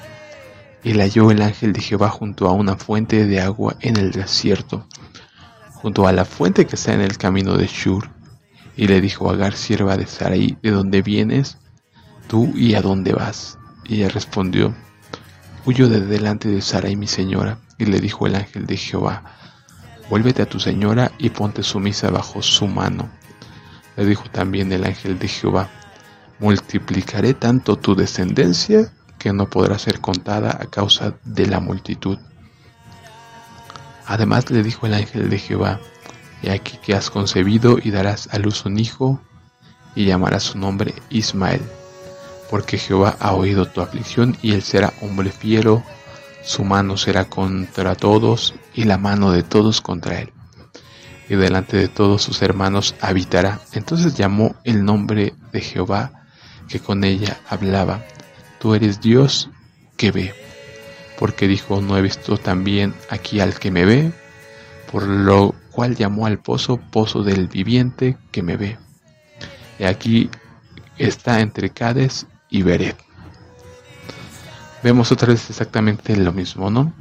y 0.82 0.94
la 0.94 1.04
halló 1.04 1.30
el 1.30 1.42
ángel 1.42 1.72
de 1.72 1.80
Jehová 1.80 2.08
junto 2.08 2.48
a 2.48 2.52
una 2.52 2.76
fuente 2.76 3.26
de 3.26 3.40
agua 3.40 3.76
en 3.80 3.96
el 3.96 4.10
desierto, 4.12 4.86
junto 5.82 6.06
a 6.06 6.12
la 6.12 6.24
fuente 6.24 6.64
que 6.64 6.76
está 6.76 6.94
en 6.94 7.00
el 7.00 7.18
camino 7.18 7.56
de 7.56 7.66
Shur. 7.66 8.08
Y 8.76 8.86
le 8.86 9.00
dijo 9.00 9.28
a 9.28 9.32
Agar, 9.32 9.54
sierva 9.54 9.96
de 9.96 10.06
Sarai, 10.06 10.56
¿de 10.62 10.70
dónde 10.70 11.02
vienes 11.02 11.58
tú 12.28 12.52
y 12.54 12.74
a 12.74 12.80
dónde 12.80 13.12
vas? 13.12 13.58
Y 13.84 13.96
ella 13.96 14.08
respondió, 14.08 14.74
huyo 15.66 15.88
de 15.88 16.00
delante 16.00 16.48
de 16.48 16.62
Sarai 16.62 16.94
mi 16.94 17.08
señora. 17.08 17.58
Y 17.78 17.86
le 17.86 18.00
dijo 18.00 18.28
el 18.28 18.36
ángel 18.36 18.64
de 18.66 18.76
Jehová, 18.76 19.24
vuélvete 20.08 20.42
a 20.42 20.48
tu 20.48 20.60
señora 20.60 21.10
y 21.18 21.30
ponte 21.30 21.64
sumisa 21.64 22.10
bajo 22.10 22.42
su 22.42 22.68
mano. 22.68 23.10
Le 23.96 24.06
dijo 24.06 24.24
también 24.30 24.70
el 24.72 24.84
ángel 24.84 25.18
de 25.18 25.26
Jehová, 25.26 25.68
multiplicaré 26.38 27.34
tanto 27.34 27.76
tu 27.76 27.96
descendencia 27.96 28.92
que 29.18 29.32
no 29.32 29.50
podrá 29.50 29.78
ser 29.80 30.00
contada 30.00 30.56
a 30.60 30.66
causa 30.66 31.14
de 31.24 31.46
la 31.46 31.58
multitud. 31.58 32.18
Además 34.12 34.50
le 34.50 34.62
dijo 34.62 34.84
el 34.84 34.92
ángel 34.92 35.30
de 35.30 35.38
Jehová, 35.38 35.80
He 36.42 36.50
aquí 36.50 36.76
que 36.82 36.94
has 36.94 37.08
concebido 37.08 37.78
y 37.82 37.90
darás 37.90 38.28
a 38.30 38.38
luz 38.38 38.66
un 38.66 38.78
hijo, 38.78 39.22
y 39.94 40.04
llamarás 40.04 40.42
su 40.42 40.58
nombre 40.58 40.94
Ismael, 41.08 41.62
porque 42.50 42.76
Jehová 42.76 43.16
ha 43.20 43.32
oído 43.32 43.64
tu 43.64 43.80
aflicción, 43.80 44.36
y 44.42 44.52
él 44.52 44.60
será 44.60 44.92
hombre 45.00 45.32
fiero, 45.32 45.82
su 46.44 46.62
mano 46.62 46.98
será 46.98 47.24
contra 47.24 47.94
todos, 47.94 48.54
y 48.74 48.84
la 48.84 48.98
mano 48.98 49.30
de 49.32 49.44
todos 49.44 49.80
contra 49.80 50.20
él. 50.20 50.30
Y 51.30 51.36
delante 51.36 51.78
de 51.78 51.88
todos 51.88 52.20
sus 52.20 52.42
hermanos 52.42 52.94
habitará. 53.00 53.62
Entonces 53.72 54.14
llamó 54.14 54.56
el 54.64 54.84
nombre 54.84 55.32
de 55.52 55.62
Jehová, 55.62 56.26
que 56.68 56.80
con 56.80 57.02
ella 57.04 57.40
hablaba, 57.48 58.04
tú 58.60 58.74
eres 58.74 59.00
Dios 59.00 59.48
que 59.96 60.10
ve. 60.10 60.41
Porque 61.22 61.46
dijo, 61.46 61.80
no 61.80 61.96
he 61.96 62.02
visto 62.02 62.36
también 62.36 62.96
aquí 63.08 63.38
al 63.38 63.56
que 63.56 63.70
me 63.70 63.84
ve, 63.84 64.10
por 64.90 65.04
lo 65.04 65.54
cual 65.70 65.94
llamó 65.94 66.26
al 66.26 66.40
pozo 66.40 66.78
pozo 66.78 67.22
del 67.22 67.46
viviente 67.46 68.16
que 68.32 68.42
me 68.42 68.56
ve. 68.56 68.76
Y 69.78 69.84
aquí 69.84 70.28
está 70.98 71.38
entre 71.38 71.70
Cades 71.70 72.26
y 72.50 72.62
Beret. 72.62 72.96
Vemos 74.82 75.12
otra 75.12 75.28
vez 75.28 75.48
exactamente 75.48 76.16
lo 76.16 76.32
mismo, 76.32 76.70
¿no? 76.70 76.92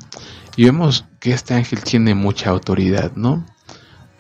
Y 0.56 0.66
vemos 0.66 1.04
que 1.20 1.32
este 1.32 1.56
ángel 1.56 1.82
tiene 1.84 2.14
mucha 2.14 2.52
autoridad, 2.52 3.14
¿no? 3.16 3.44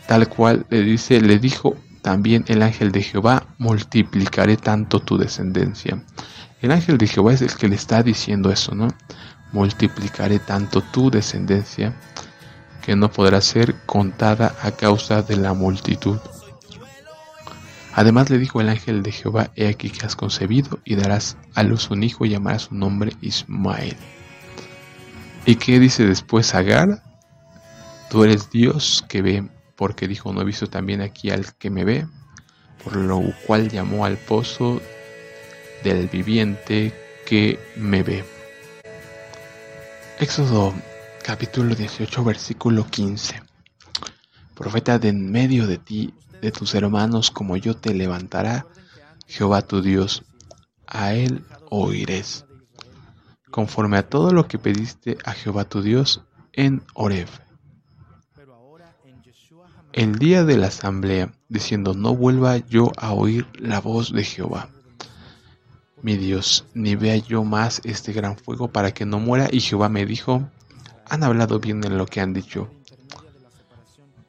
Tal 0.07 0.27
cual 0.29 0.65
le 0.71 0.81
dice, 0.81 1.21
le 1.21 1.37
dijo 1.37 1.75
también 2.01 2.43
el 2.47 2.63
ángel 2.63 2.91
de 2.91 3.03
Jehová, 3.03 3.45
multiplicaré 3.59 4.57
tanto 4.57 4.99
tu 4.99 5.19
descendencia. 5.19 6.03
El 6.59 6.71
ángel 6.71 6.97
de 6.97 7.05
Jehová 7.05 7.33
es 7.33 7.43
el 7.43 7.55
que 7.55 7.67
le 7.67 7.75
está 7.75 8.01
diciendo 8.01 8.51
eso, 8.51 8.73
¿no? 8.73 8.87
Multiplicaré 9.51 10.39
tanto 10.39 10.81
tu 10.81 11.11
descendencia 11.11 11.93
que 12.81 12.95
no 12.95 13.11
podrá 13.11 13.41
ser 13.41 13.75
contada 13.85 14.55
a 14.61 14.71
causa 14.71 15.21
de 15.21 15.37
la 15.37 15.53
multitud. 15.53 16.19
Además 17.93 18.29
le 18.29 18.37
dijo 18.37 18.61
el 18.61 18.69
ángel 18.69 19.03
de 19.03 19.11
Jehová, 19.11 19.51
he 19.55 19.67
aquí 19.67 19.89
que 19.89 20.05
has 20.05 20.15
concebido 20.15 20.79
y 20.85 20.95
darás 20.95 21.37
a 21.53 21.63
luz 21.63 21.89
un 21.89 22.03
hijo 22.03 22.25
y 22.25 22.29
llamarás 22.29 22.63
su 22.63 22.75
nombre 22.75 23.11
Ismael. 23.21 23.97
¿Y 25.45 25.55
qué 25.55 25.79
dice 25.79 26.05
después 26.05 26.55
Agar? 26.55 27.03
Tú 28.09 28.23
eres 28.23 28.49
Dios 28.49 29.03
que 29.09 29.21
ve 29.21 29.49
porque 29.75 30.07
dijo, 30.07 30.31
no 30.31 30.41
he 30.41 30.45
visto 30.45 30.67
también 30.67 31.01
aquí 31.01 31.31
al 31.31 31.55
que 31.55 31.69
me 31.69 31.83
ve, 31.83 32.05
por 32.83 32.95
lo 32.95 33.21
cual 33.47 33.69
llamó 33.69 34.05
al 34.05 34.17
pozo 34.17 34.79
del 35.83 36.07
viviente 36.07 36.93
que 37.25 37.59
me 37.75 38.03
ve. 38.03 38.23
Éxodo 40.21 40.71
capítulo 41.23 41.73
18 41.73 42.23
versículo 42.23 42.85
15. 42.85 43.41
Profeta 44.53 44.99
de 44.99 45.09
en 45.09 45.31
medio 45.31 45.65
de 45.65 45.79
ti, 45.79 46.13
de 46.43 46.51
tus 46.51 46.75
hermanos, 46.75 47.31
como 47.31 47.57
yo 47.57 47.75
te 47.75 47.95
levantará, 47.95 48.67
Jehová 49.25 49.63
tu 49.63 49.81
Dios, 49.81 50.23
a 50.85 51.15
él 51.15 51.43
oirés, 51.71 52.45
conforme 53.49 53.97
a 53.97 54.07
todo 54.07 54.31
lo 54.31 54.47
que 54.47 54.59
pediste 54.59 55.17
a 55.25 55.33
Jehová 55.33 55.65
tu 55.65 55.81
Dios 55.81 56.23
en 56.53 56.83
Horeb. 56.93 57.27
El 59.91 60.19
día 60.19 60.43
de 60.43 60.57
la 60.57 60.67
asamblea, 60.67 61.33
diciendo, 61.49 61.95
no 61.95 62.15
vuelva 62.15 62.57
yo 62.57 62.91
a 62.95 63.13
oír 63.13 63.47
la 63.55 63.81
voz 63.81 64.13
de 64.13 64.23
Jehová 64.23 64.69
mi 66.03 66.17
Dios, 66.17 66.65
ni 66.73 66.95
vea 66.95 67.17
yo 67.17 67.43
más 67.43 67.81
este 67.83 68.13
gran 68.13 68.37
fuego 68.37 68.69
para 68.69 68.93
que 68.93 69.05
no 69.05 69.19
muera. 69.19 69.47
Y 69.51 69.59
Jehová 69.59 69.89
me 69.89 70.05
dijo, 70.05 70.49
han 71.09 71.23
hablado 71.23 71.59
bien 71.59 71.83
en 71.83 71.97
lo 71.97 72.05
que 72.05 72.21
han 72.21 72.33
dicho. 72.33 72.69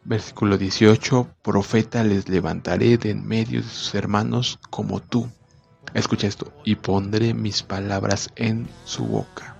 Versículo 0.04 0.58
18, 0.58 1.28
profeta 1.42 2.02
les 2.02 2.28
levantaré 2.28 2.98
de 2.98 3.10
en 3.10 3.26
medio 3.26 3.62
de 3.62 3.68
sus 3.68 3.94
hermanos 3.94 4.58
como 4.70 5.00
tú. 5.00 5.28
Escucha 5.94 6.26
esto, 6.26 6.52
y 6.64 6.76
pondré 6.76 7.34
mis 7.34 7.62
palabras 7.62 8.30
en 8.36 8.68
su 8.84 9.04
boca. 9.04 9.56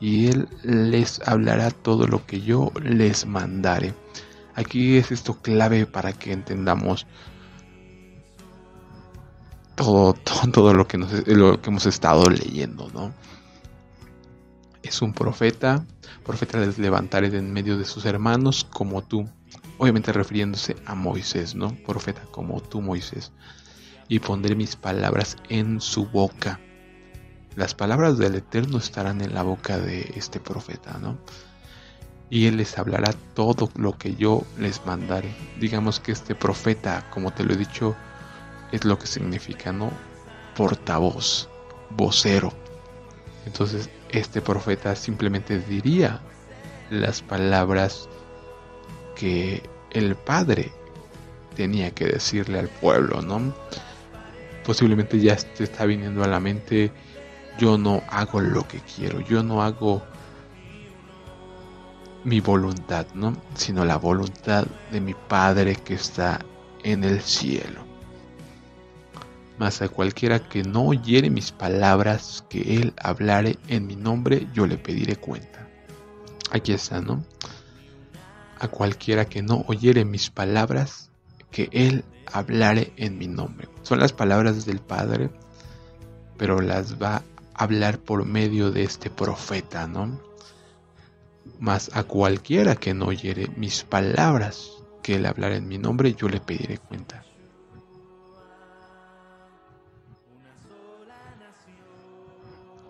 Y 0.00 0.26
él 0.26 0.48
les 0.62 1.20
hablará 1.26 1.70
todo 1.70 2.06
lo 2.06 2.26
que 2.26 2.40
yo 2.40 2.72
les 2.82 3.26
mandare. 3.26 3.94
Aquí 4.54 4.96
es 4.96 5.12
esto 5.12 5.40
clave 5.40 5.86
para 5.86 6.12
que 6.12 6.32
entendamos 6.32 7.06
todo, 9.74 10.14
todo, 10.52 10.74
lo, 10.74 10.86
que 10.86 10.98
nos, 10.98 11.26
lo 11.26 11.60
que 11.60 11.70
hemos 11.70 11.86
estado 11.86 12.28
leyendo, 12.30 12.88
¿no? 12.92 13.12
Es 14.82 15.00
un 15.02 15.12
profeta, 15.12 15.84
profeta 16.24 16.58
les 16.58 16.78
levantaré 16.78 17.28
en 17.36 17.52
medio 17.52 17.78
de 17.78 17.84
sus 17.84 18.04
hermanos 18.04 18.66
como 18.70 19.02
tú, 19.02 19.28
obviamente 19.78 20.12
refiriéndose 20.12 20.76
a 20.84 20.94
Moisés, 20.94 21.54
¿no? 21.54 21.74
Profeta 21.86 22.22
como 22.30 22.60
tú, 22.60 22.82
Moisés, 22.82 23.32
y 24.08 24.18
pondré 24.18 24.54
mis 24.54 24.76
palabras 24.76 25.36
en 25.48 25.80
su 25.80 26.06
boca. 26.06 26.60
Las 27.56 27.74
palabras 27.74 28.18
del 28.18 28.34
Eterno 28.34 28.78
estarán 28.78 29.20
en 29.22 29.32
la 29.32 29.42
boca 29.42 29.78
de 29.78 30.12
este 30.16 30.40
profeta, 30.40 30.98
¿no? 31.00 31.18
Y 32.28 32.46
él 32.46 32.56
les 32.56 32.78
hablará 32.78 33.12
todo 33.34 33.70
lo 33.76 33.96
que 33.96 34.16
yo 34.16 34.42
les 34.58 34.84
mandaré. 34.84 35.32
Digamos 35.60 36.00
que 36.00 36.12
este 36.12 36.34
profeta, 36.34 37.08
como 37.10 37.30
te 37.32 37.44
lo 37.44 37.52
he 37.52 37.56
dicho, 37.56 37.94
es 38.72 38.84
lo 38.84 38.98
que 38.98 39.06
significa, 39.06 39.72
¿no? 39.72 39.90
Portavoz, 40.56 41.48
vocero. 41.90 42.52
Entonces, 43.46 43.90
este 44.10 44.40
profeta 44.40 44.94
simplemente 44.96 45.58
diría 45.58 46.20
las 46.90 47.22
palabras 47.22 48.08
que 49.16 49.62
el 49.90 50.16
padre 50.16 50.72
tenía 51.56 51.90
que 51.92 52.06
decirle 52.06 52.58
al 52.58 52.68
pueblo, 52.68 53.22
¿no? 53.22 53.54
Posiblemente 54.64 55.20
ya 55.20 55.36
te 55.36 55.64
está 55.64 55.84
viniendo 55.84 56.24
a 56.24 56.28
la 56.28 56.40
mente, 56.40 56.90
yo 57.58 57.78
no 57.78 58.02
hago 58.08 58.40
lo 58.40 58.66
que 58.66 58.80
quiero, 58.80 59.20
yo 59.20 59.42
no 59.42 59.62
hago 59.62 60.02
mi 62.24 62.40
voluntad, 62.40 63.06
¿no? 63.14 63.36
Sino 63.54 63.84
la 63.84 63.98
voluntad 63.98 64.66
de 64.90 65.00
mi 65.00 65.14
Padre 65.14 65.76
que 65.76 65.94
está 65.94 66.40
en 66.82 67.04
el 67.04 67.20
cielo 67.20 67.93
mas 69.58 69.82
a 69.82 69.88
cualquiera 69.88 70.40
que 70.40 70.62
no 70.62 70.86
oyere 70.86 71.30
mis 71.30 71.52
palabras 71.52 72.44
que 72.48 72.76
él 72.76 72.92
hablare 72.96 73.58
en 73.68 73.86
mi 73.86 73.96
nombre, 73.96 74.48
yo 74.52 74.66
le 74.66 74.78
pediré 74.78 75.16
cuenta. 75.16 75.68
Aquí 76.50 76.72
está, 76.72 77.00
¿no? 77.00 77.24
A 78.58 78.68
cualquiera 78.68 79.24
que 79.24 79.42
no 79.42 79.64
oyere 79.68 80.04
mis 80.04 80.30
palabras 80.30 81.10
que 81.50 81.68
él 81.72 82.04
hablare 82.32 82.92
en 82.96 83.18
mi 83.18 83.28
nombre. 83.28 83.68
Son 83.82 84.00
las 84.00 84.12
palabras 84.12 84.64
del 84.66 84.80
Padre, 84.80 85.30
pero 86.36 86.60
las 86.60 87.00
va 87.00 87.16
a 87.16 87.22
hablar 87.54 87.98
por 87.98 88.24
medio 88.24 88.70
de 88.70 88.82
este 88.82 89.10
profeta, 89.10 89.86
¿no? 89.86 90.20
Mas 91.60 91.90
a 91.94 92.02
cualquiera 92.02 92.74
que 92.74 92.94
no 92.94 93.06
oyere 93.06 93.48
mis 93.56 93.84
palabras 93.84 94.70
que 95.02 95.16
él 95.16 95.26
hablare 95.26 95.56
en 95.56 95.68
mi 95.68 95.78
nombre, 95.78 96.14
yo 96.14 96.28
le 96.28 96.40
pediré 96.40 96.78
cuenta. 96.78 97.24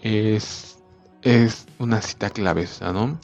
Es, 0.05 0.79
es 1.23 1.67
una 1.79 2.01
cita 2.01 2.31
clave, 2.31 2.69
¿no? 2.81 3.19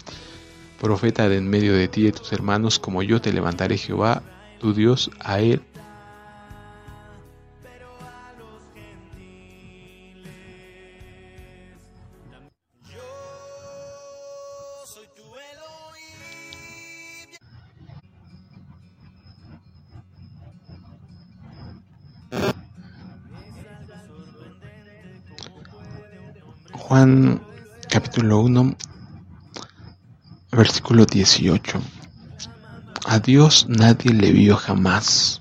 Profeta 0.81 1.29
de 1.29 1.37
en 1.37 1.49
medio 1.49 1.75
de 1.75 1.87
ti 1.87 2.01
y 2.01 2.05
de 2.05 2.13
tus 2.13 2.33
hermanos, 2.33 2.79
como 2.79 3.03
yo 3.03 3.21
te 3.21 3.33
levantaré 3.33 3.77
Jehová, 3.77 4.23
tu 4.59 4.73
Dios, 4.73 5.11
a 5.21 5.41
él 5.41 5.63
Juan 27.01 27.41
capítulo 27.89 28.41
1, 28.43 28.77
versículo 30.53 31.07
18. 31.07 31.81
A 33.07 33.19
Dios 33.21 33.65
nadie 33.71 34.13
le 34.13 34.33
vio 34.33 34.55
jamás. 34.55 35.41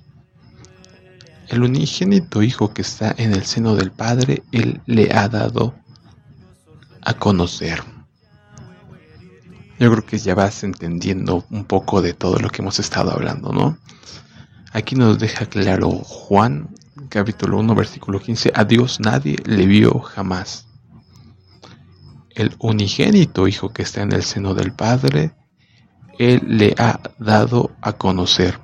El 1.49 1.63
unigénito 1.63 2.43
Hijo 2.43 2.73
que 2.73 2.81
está 2.81 3.13
en 3.17 3.33
el 3.33 3.43
seno 3.43 3.75
del 3.75 3.91
Padre, 3.91 4.41
Él 4.53 4.79
le 4.85 5.11
ha 5.11 5.27
dado 5.27 5.75
a 7.01 7.13
conocer. 7.15 7.83
Yo 9.79 9.91
creo 9.91 10.05
que 10.05 10.17
ya 10.17 10.35
vas 10.35 10.63
entendiendo 10.63 11.45
un 11.49 11.65
poco 11.65 12.01
de 12.01 12.13
todo 12.13 12.39
lo 12.39 12.47
que 12.47 12.61
hemos 12.61 12.79
estado 12.79 13.11
hablando, 13.11 13.51
¿no? 13.51 13.77
Aquí 14.71 14.95
nos 14.95 15.19
deja 15.19 15.45
claro 15.45 15.89
Juan, 15.91 16.69
capítulo 17.09 17.57
1, 17.57 17.75
versículo 17.75 18.21
15, 18.21 18.53
a 18.55 18.63
Dios 18.63 19.01
nadie 19.01 19.35
le 19.43 19.65
vio 19.65 19.99
jamás 19.99 20.68
el 22.39 22.55
unigénito 22.59 23.49
Hijo 23.49 23.73
que 23.73 23.81
está 23.81 24.01
en 24.01 24.13
el 24.13 24.23
seno 24.23 24.53
del 24.53 24.71
Padre, 24.71 25.33
Él 26.17 26.41
le 26.47 26.73
ha 26.77 26.97
dado 27.19 27.71
a 27.81 27.91
conocer. 27.93 28.57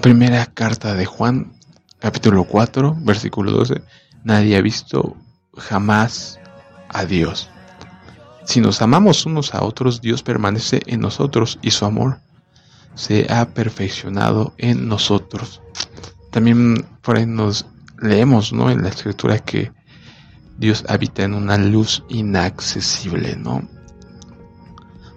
Primera 0.00 0.46
carta 0.46 0.94
de 0.94 1.04
Juan, 1.04 1.52
capítulo 1.98 2.44
4, 2.44 2.96
versículo 3.00 3.52
12. 3.52 3.82
Nadie 4.24 4.56
ha 4.56 4.62
visto 4.62 5.14
jamás 5.58 6.40
a 6.88 7.04
Dios. 7.04 7.50
Si 8.44 8.60
nos 8.60 8.82
amamos 8.82 9.24
unos 9.26 9.54
a 9.54 9.62
otros, 9.62 10.00
Dios 10.00 10.22
permanece 10.22 10.82
en 10.86 11.00
nosotros 11.00 11.58
y 11.62 11.70
su 11.70 11.84
amor 11.84 12.20
se 12.94 13.26
ha 13.32 13.48
perfeccionado 13.48 14.54
en 14.58 14.88
nosotros. 14.88 15.62
También 16.30 16.84
por 17.02 17.16
ahí 17.16 17.26
nos 17.26 17.66
leemos, 18.00 18.52
¿no? 18.52 18.70
En 18.70 18.82
la 18.82 18.88
escritura 18.88 19.38
que 19.38 19.72
Dios 20.58 20.84
habita 20.88 21.22
en 21.22 21.34
una 21.34 21.56
luz 21.56 22.04
inaccesible, 22.08 23.36
¿no? 23.36 23.68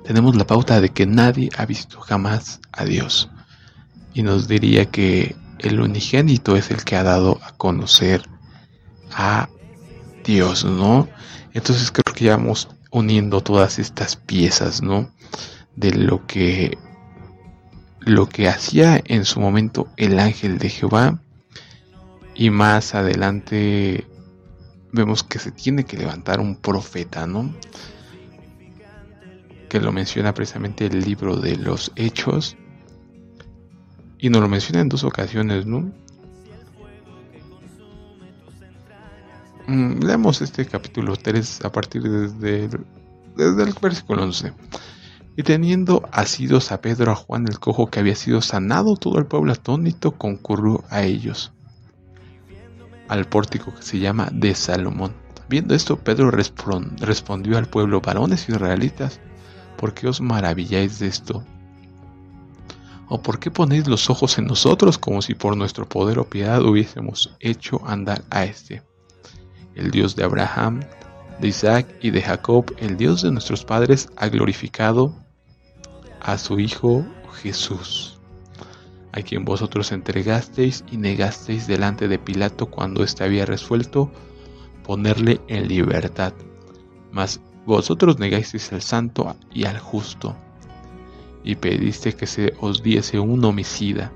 Tenemos 0.06 0.36
la 0.36 0.46
pauta 0.46 0.80
de 0.82 0.90
que 0.90 1.06
nadie 1.06 1.50
ha 1.58 1.66
visto 1.66 2.00
jamás 2.00 2.60
a 2.72 2.86
Dios. 2.86 3.30
Y 4.14 4.22
nos 4.22 4.48
diría 4.48 4.86
que 4.86 5.36
el 5.60 5.80
unigénito 5.80 6.56
es 6.56 6.70
el 6.70 6.84
que 6.84 6.96
ha 6.96 7.04
dado 7.04 7.40
a 7.44 7.54
conocer 7.54 8.24
a 9.12 9.50
Dios, 10.24 10.64
¿no? 10.64 11.08
Entonces 11.54 11.92
creo 11.92 12.14
que 12.14 12.26
ya 12.26 12.38
vamos 12.38 12.70
uniendo 12.96 13.42
todas 13.42 13.78
estas 13.78 14.16
piezas, 14.16 14.82
¿no? 14.82 15.12
De 15.76 15.92
lo 15.92 16.26
que 16.26 16.78
lo 18.00 18.30
que 18.30 18.48
hacía 18.48 19.02
en 19.04 19.26
su 19.26 19.42
momento 19.42 19.90
el 19.98 20.18
ángel 20.18 20.60
de 20.60 20.70
Jehová 20.70 21.20
y 22.36 22.52
más 22.52 22.96
adelante 22.96 24.08
vemos 24.94 25.24
que 25.24 25.40
se 25.40 25.52
tiene 25.52 25.84
que 25.84 25.98
levantar 25.98 26.40
un 26.40 26.56
profeta, 26.56 27.28
¿no? 27.28 27.54
Que 29.68 29.82
lo 29.82 29.92
menciona 29.92 30.34
precisamente 30.34 30.86
el 30.86 31.02
libro 31.02 31.36
de 31.36 31.58
los 31.58 31.92
Hechos 31.98 32.56
Y 34.20 34.30
nos 34.30 34.42
lo 34.42 34.48
menciona 34.48 34.80
en 34.80 34.88
dos 34.88 35.04
ocasiones, 35.04 35.66
¿no? 35.66 35.92
Mm, 39.68 40.04
leemos 40.04 40.42
este 40.42 40.66
capítulo 40.66 41.16
3 41.16 41.66
a 41.66 41.72
partir 41.72 42.04
desde 42.04 42.66
el, 42.66 42.86
desde 43.36 43.64
el 43.64 43.74
versículo 43.82 44.24
11. 44.24 44.54
Y 45.38 45.44
teniendo 45.44 46.08
asidos 46.12 46.72
a 46.72 46.82
Pedro, 46.82 47.12
a 47.12 47.16
Juan 47.16 47.48
el 47.48 47.60
cojo 47.60 47.88
que 47.88 48.00
había 48.00 48.16
sido 48.16 48.42
sanado, 48.42 48.96
todo 48.96 49.18
el 49.18 49.26
pueblo 49.26 49.54
atónito 49.54 50.12
concurrió 50.12 50.84
a 50.90 51.02
ellos, 51.04 51.52
al 53.08 53.26
pórtico 53.26 53.74
que 53.74 53.82
se 53.82 54.00
llama 54.00 54.30
de 54.32 54.54
Salomón. 54.54 55.14
Viendo 55.50 55.74
esto, 55.76 55.98
Pedro 55.98 56.32
respondió 56.32 57.58
al 57.58 57.68
pueblo, 57.68 58.02
varones 58.02 58.48
israelitas, 58.48 59.20
¿por 59.78 59.94
qué 59.94 60.08
os 60.08 60.22
maravilláis 60.22 61.00
de 61.00 61.08
esto? 61.08 61.44
¿O 63.08 63.22
por 63.22 63.40
qué 63.40 63.52
ponéis 63.52 63.88
los 63.88 64.10
ojos 64.10 64.38
en 64.38 64.46
nosotros 64.46 64.98
como 64.98 65.22
si 65.22 65.34
por 65.36 65.58
nuestro 65.58 65.88
poder 65.88 66.20
o 66.20 66.30
piedad 66.30 66.64
hubiésemos 66.64 67.36
hecho 67.40 67.82
andar 67.86 68.24
a 68.30 68.46
este? 68.46 68.82
El 69.76 69.92
Dios 69.92 70.16
de 70.16 70.24
Abraham, 70.24 70.82
de 71.40 71.50
Isaac 71.50 71.88
y 72.02 72.12
de 72.12 72.22
Jacob, 72.22 72.74
el 72.78 72.98
Dios 72.98 73.22
de 73.22 73.32
nuestros 73.32 73.66
padres, 73.66 74.10
ha 74.16 74.30
glorificado 74.30 75.14
a 76.22 76.38
su 76.38 76.60
Hijo 76.60 77.06
Jesús, 77.42 78.18
a 79.12 79.22
quien 79.22 79.46
vosotros 79.46 79.92
entregasteis 79.92 80.84
y 80.92 80.98
negasteis 80.98 81.68
delante 81.68 82.08
de 82.08 82.18
Pilato 82.18 82.68
cuando 82.68 83.04
éste 83.04 83.24
había 83.24 83.46
resuelto 83.46 84.12
ponerle 84.84 85.42
en 85.48 85.68
libertad. 85.68 86.34
Mas 87.12 87.42
vosotros 87.66 88.18
negasteis 88.18 88.72
al 88.72 88.82
santo 88.82 89.36
y 89.54 89.66
al 89.66 89.80
justo, 89.80 90.36
y 91.44 91.56
pediste 91.56 92.14
que 92.14 92.28
se 92.28 92.54
os 92.60 92.82
diese 92.82 93.20
un 93.20 93.44
homicida, 93.44 94.12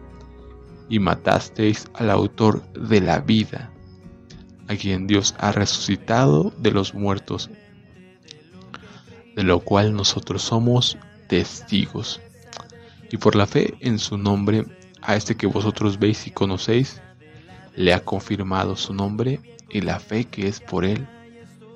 y 0.89 0.99
matasteis 0.99 1.87
al 1.93 2.09
autor 2.09 2.63
de 2.73 3.01
la 3.01 3.19
vida, 3.19 3.68
a 4.69 4.75
quien 4.75 5.07
Dios 5.07 5.33
ha 5.39 5.51
resucitado 5.51 6.53
de 6.59 6.69
los 6.69 6.93
muertos, 6.93 7.49
de 9.35 9.43
lo 9.43 9.61
cual 9.61 9.93
nosotros 9.93 10.43
somos 10.43 10.95
testigos. 11.27 12.21
Y 13.11 13.17
por 13.17 13.35
la 13.35 13.47
fe 13.47 13.73
en 13.79 13.97
su 13.97 14.19
nombre, 14.19 14.65
a 15.01 15.15
este 15.15 15.35
que 15.35 15.47
vosotros 15.47 15.97
veis 15.97 16.27
y 16.27 16.31
conocéis, 16.31 17.01
le 17.75 17.93
ha 17.93 18.05
confirmado 18.05 18.75
su 18.75 18.93
nombre 18.93 19.39
y 19.71 19.81
la 19.81 19.99
fe 19.99 20.25
que 20.25 20.47
es 20.47 20.59
por 20.59 20.85
él 20.85 21.07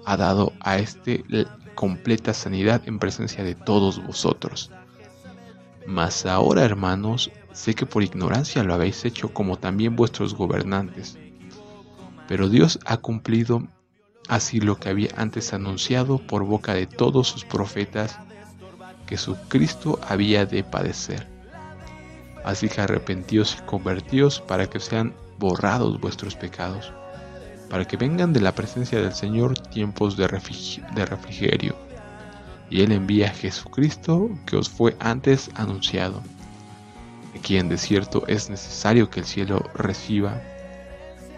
ha 0.06 0.16
dado 0.16 0.54
a 0.60 0.78
este 0.78 1.26
completa 1.74 2.32
sanidad 2.36 2.84
en 2.86 3.00
presencia 3.00 3.44
de 3.44 3.56
todos 3.56 4.06
vosotros. 4.06 4.70
Mas 5.88 6.28
ahora, 6.28 6.64
hermanos, 6.64 7.32
sé 7.54 7.74
que 7.74 7.88
por 7.88 8.04
ignorancia 8.04 8.64
lo 8.64 8.76
habéis 8.76 9.04
hecho 9.04 9.34
como 9.34 9.58
también 9.58 9.96
vuestros 9.96 10.36
gobernantes. 10.36 11.18
Pero 12.34 12.50
Dios 12.50 12.80
ha 12.88 12.98
cumplido 12.98 13.68
así 14.28 14.60
lo 14.60 14.80
que 14.80 14.90
había 14.90 15.10
antes 15.18 15.54
anunciado 15.54 16.18
por 16.18 16.44
boca 16.44 16.74
de 16.74 16.88
todos 16.88 17.28
sus 17.28 17.46
profetas 17.46 18.18
que 19.06 19.18
su 19.18 19.36
Cristo 19.50 20.00
había 20.08 20.48
de 20.48 20.64
padecer. 20.64 21.28
Así 22.44 22.70
que 22.70 22.82
arrepentíos 22.82 23.60
y 23.60 23.66
convertíos 23.68 24.42
para 24.42 24.68
que 24.68 24.80
sean 24.80 25.14
borrados 25.38 26.02
vuestros 26.02 26.36
pecados, 26.36 26.92
para 27.70 27.86
que 27.86 27.98
vengan 27.98 28.34
de 28.34 28.42
la 28.42 28.56
presencia 28.56 29.00
del 29.00 29.14
Señor 29.14 29.56
tiempos 29.70 30.18
de, 30.18 30.28
refrigerio. 30.28 31.76
Y 32.68 32.82
Él 32.82 32.94
envía 32.94 33.28
a 33.28 33.36
Jesucristo 33.36 34.32
que 34.48 34.56
os 34.56 34.72
fue 34.72 34.96
antes 35.00 35.52
anunciado, 35.54 36.24
quien 37.44 37.70
de 37.70 37.78
cierto 37.78 38.26
es 38.26 38.50
necesario 38.50 39.12
que 39.12 39.20
el 39.20 39.28
cielo 39.28 39.70
reciba 39.76 40.42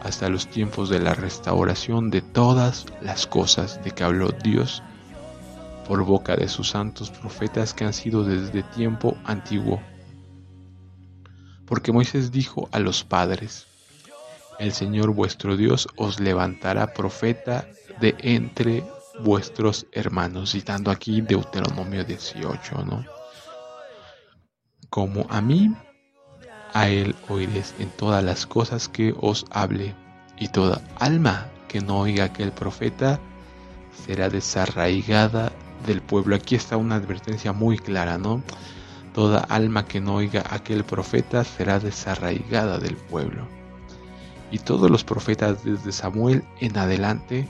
hasta 0.05 0.29
los 0.29 0.47
tiempos 0.47 0.89
de 0.89 0.99
la 0.99 1.15
restauración 1.15 2.11
de 2.11 2.21
todas 2.21 2.85
las 3.01 3.25
cosas 3.25 3.83
de 3.83 3.89
que 3.89 4.03
habló 4.03 4.29
Dios 4.29 4.83
por 5.87 6.03
boca 6.05 6.35
de 6.35 6.47
sus 6.47 6.69
santos 6.69 7.09
profetas 7.09 7.73
que 7.73 7.85
han 7.85 7.93
sido 7.93 8.23
desde 8.23 8.61
tiempo 8.61 9.17
antiguo. 9.25 9.81
Porque 11.65 11.91
Moisés 11.91 12.31
dijo 12.31 12.69
a 12.71 12.77
los 12.77 13.03
padres, 13.03 13.65
el 14.59 14.73
Señor 14.73 15.09
vuestro 15.09 15.57
Dios 15.57 15.87
os 15.97 16.19
levantará 16.19 16.93
profeta 16.93 17.67
de 17.99 18.13
entre 18.19 18.83
vuestros 19.21 19.87
hermanos, 19.91 20.51
citando 20.51 20.91
aquí 20.91 21.21
Deuteronomio 21.21 22.03
18, 22.03 22.85
¿no? 22.85 23.03
Como 24.91 25.25
a 25.31 25.41
mí, 25.41 25.75
a 26.75 26.89
él 26.89 27.15
oiréis 27.29 27.73
en 27.79 27.89
todas 27.89 28.21
las 28.21 28.45
cosas 28.45 28.89
que 28.89 29.15
os 29.21 29.45
hable, 29.49 29.95
y 30.37 30.49
toda 30.49 30.81
alma 30.99 31.47
que 31.69 31.79
no 31.79 32.01
oiga 32.01 32.25
aquel 32.25 32.51
profeta 32.51 33.17
será 34.05 34.29
desarraigada 34.29 35.53
del 35.87 36.01
pueblo. 36.01 36.35
Aquí 36.35 36.55
está 36.55 36.75
una 36.75 36.95
advertencia 36.95 37.53
muy 37.53 37.77
clara, 37.77 38.17
¿no? 38.17 38.43
Toda 39.13 39.39
alma 39.39 39.85
que 39.85 40.01
no 40.01 40.15
oiga 40.15 40.43
aquel 40.49 40.83
profeta 40.83 41.45
será 41.45 41.79
desarraigada 41.79 42.77
del 42.77 42.97
pueblo. 42.97 43.47
Y 44.51 44.59
todos 44.59 44.91
los 44.91 45.05
profetas 45.05 45.63
desde 45.63 45.93
Samuel 45.93 46.43
en 46.59 46.77
adelante, 46.77 47.47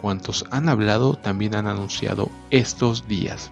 cuantos 0.00 0.46
han 0.50 0.70
hablado, 0.70 1.12
también 1.14 1.54
han 1.54 1.66
anunciado 1.66 2.30
estos 2.50 3.06
días. 3.06 3.50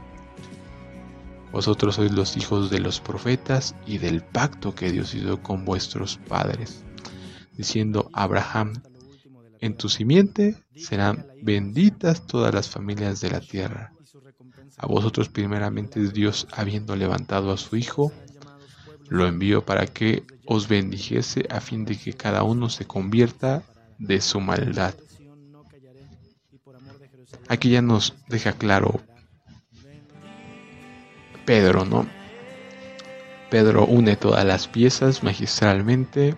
Vosotros 1.52 1.96
sois 1.96 2.12
los 2.12 2.36
hijos 2.36 2.70
de 2.70 2.78
los 2.78 3.00
profetas 3.00 3.74
y 3.86 3.98
del 3.98 4.22
pacto 4.22 4.74
que 4.74 4.92
Dios 4.92 5.14
hizo 5.14 5.42
con 5.42 5.64
vuestros 5.64 6.16
padres, 6.16 6.84
diciendo 7.56 8.08
Abraham, 8.12 8.82
en 9.60 9.76
tu 9.76 9.88
simiente 9.88 10.56
serán 10.76 11.26
benditas 11.42 12.26
todas 12.26 12.54
las 12.54 12.68
familias 12.68 13.20
de 13.20 13.30
la 13.30 13.40
tierra. 13.40 13.92
A 14.78 14.86
vosotros 14.86 15.28
primeramente 15.28 16.00
Dios, 16.10 16.46
habiendo 16.52 16.96
levantado 16.96 17.52
a 17.52 17.58
su 17.58 17.76
Hijo, 17.76 18.12
lo 19.08 19.26
envió 19.26 19.66
para 19.66 19.86
que 19.86 20.22
os 20.46 20.68
bendijese 20.68 21.46
a 21.50 21.60
fin 21.60 21.84
de 21.84 21.98
que 21.98 22.12
cada 22.12 22.44
uno 22.44 22.70
se 22.70 22.86
convierta 22.86 23.64
de 23.98 24.20
su 24.20 24.40
maldad. 24.40 24.94
Aquí 27.48 27.70
ya 27.70 27.82
nos 27.82 28.14
deja 28.28 28.52
claro 28.52 29.00
Pedro, 31.50 31.84
¿no? 31.84 32.06
Pedro 33.50 33.84
une 33.84 34.14
todas 34.14 34.44
las 34.44 34.68
piezas 34.68 35.24
magistralmente. 35.24 36.36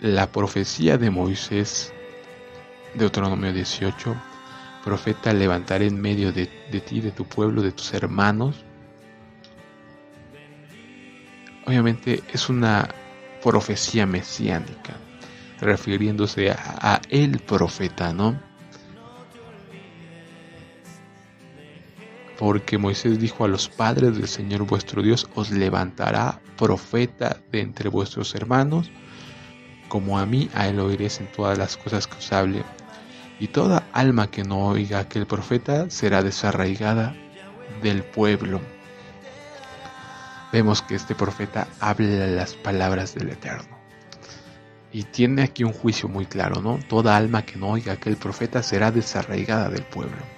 La 0.00 0.30
profecía 0.30 0.96
de 0.98 1.10
Moisés, 1.10 1.92
Deuteronomio 2.94 3.52
18, 3.52 4.14
profeta 4.84 5.32
levantaré 5.32 5.88
en 5.88 6.00
medio 6.00 6.30
de, 6.30 6.46
ti, 6.46 7.00
de 7.00 7.10
tu 7.10 7.24
pueblo, 7.24 7.60
de 7.60 7.72
tus 7.72 7.92
hermanos. 7.92 8.64
Obviamente 11.66 12.22
es 12.32 12.48
una 12.48 12.88
profecía 13.42 14.06
mesiánica, 14.06 14.94
refiriéndose 15.60 16.52
a, 16.52 17.00
el 17.10 17.40
profeta, 17.40 18.12
¿no? 18.12 18.40
Porque 22.38 22.78
Moisés 22.78 23.18
dijo 23.18 23.44
a 23.44 23.48
los 23.48 23.68
padres 23.68 24.16
del 24.16 24.28
Señor 24.28 24.62
vuestro 24.62 25.02
Dios, 25.02 25.28
os 25.34 25.50
levantará 25.50 26.40
profeta 26.56 27.38
de 27.50 27.60
entre 27.60 27.88
vuestros 27.88 28.34
hermanos, 28.34 28.90
como 29.88 30.18
a 30.18 30.26
mí, 30.26 30.48
a 30.54 30.68
él 30.68 30.78
oiréis 30.78 31.20
en 31.20 31.26
todas 31.32 31.58
las 31.58 31.76
cosas 31.76 32.06
que 32.06 32.18
os 32.18 32.32
hable 32.32 32.62
y 33.40 33.48
toda 33.48 33.88
alma 33.92 34.30
que 34.30 34.44
no 34.44 34.68
oiga 34.68 35.00
aquel 35.00 35.26
profeta 35.26 35.90
será 35.90 36.22
desarraigada 36.22 37.14
del 37.82 38.02
pueblo. 38.02 38.60
Vemos 40.52 40.82
que 40.82 40.94
este 40.94 41.14
profeta 41.14 41.68
habla 41.80 42.26
las 42.26 42.54
palabras 42.54 43.14
del 43.14 43.30
Eterno. 43.30 43.76
Y 44.92 45.02
tiene 45.02 45.42
aquí 45.42 45.64
un 45.64 45.72
juicio 45.72 46.08
muy 46.08 46.24
claro, 46.24 46.62
¿no? 46.62 46.78
Toda 46.88 47.16
alma 47.16 47.42
que 47.42 47.56
no 47.56 47.68
oiga 47.68 47.92
aquel 47.92 48.16
profeta 48.16 48.62
será 48.62 48.90
desarraigada 48.90 49.68
del 49.68 49.82
pueblo. 49.82 50.37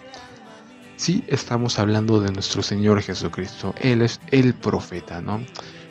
Sí, 1.01 1.25
estamos 1.29 1.79
hablando 1.79 2.21
de 2.21 2.31
nuestro 2.31 2.63
Señor 2.63 3.01
Jesucristo. 3.01 3.75
Él 3.81 4.03
es 4.03 4.21
el 4.31 4.53
profeta, 4.53 5.23
¿no? 5.23 5.41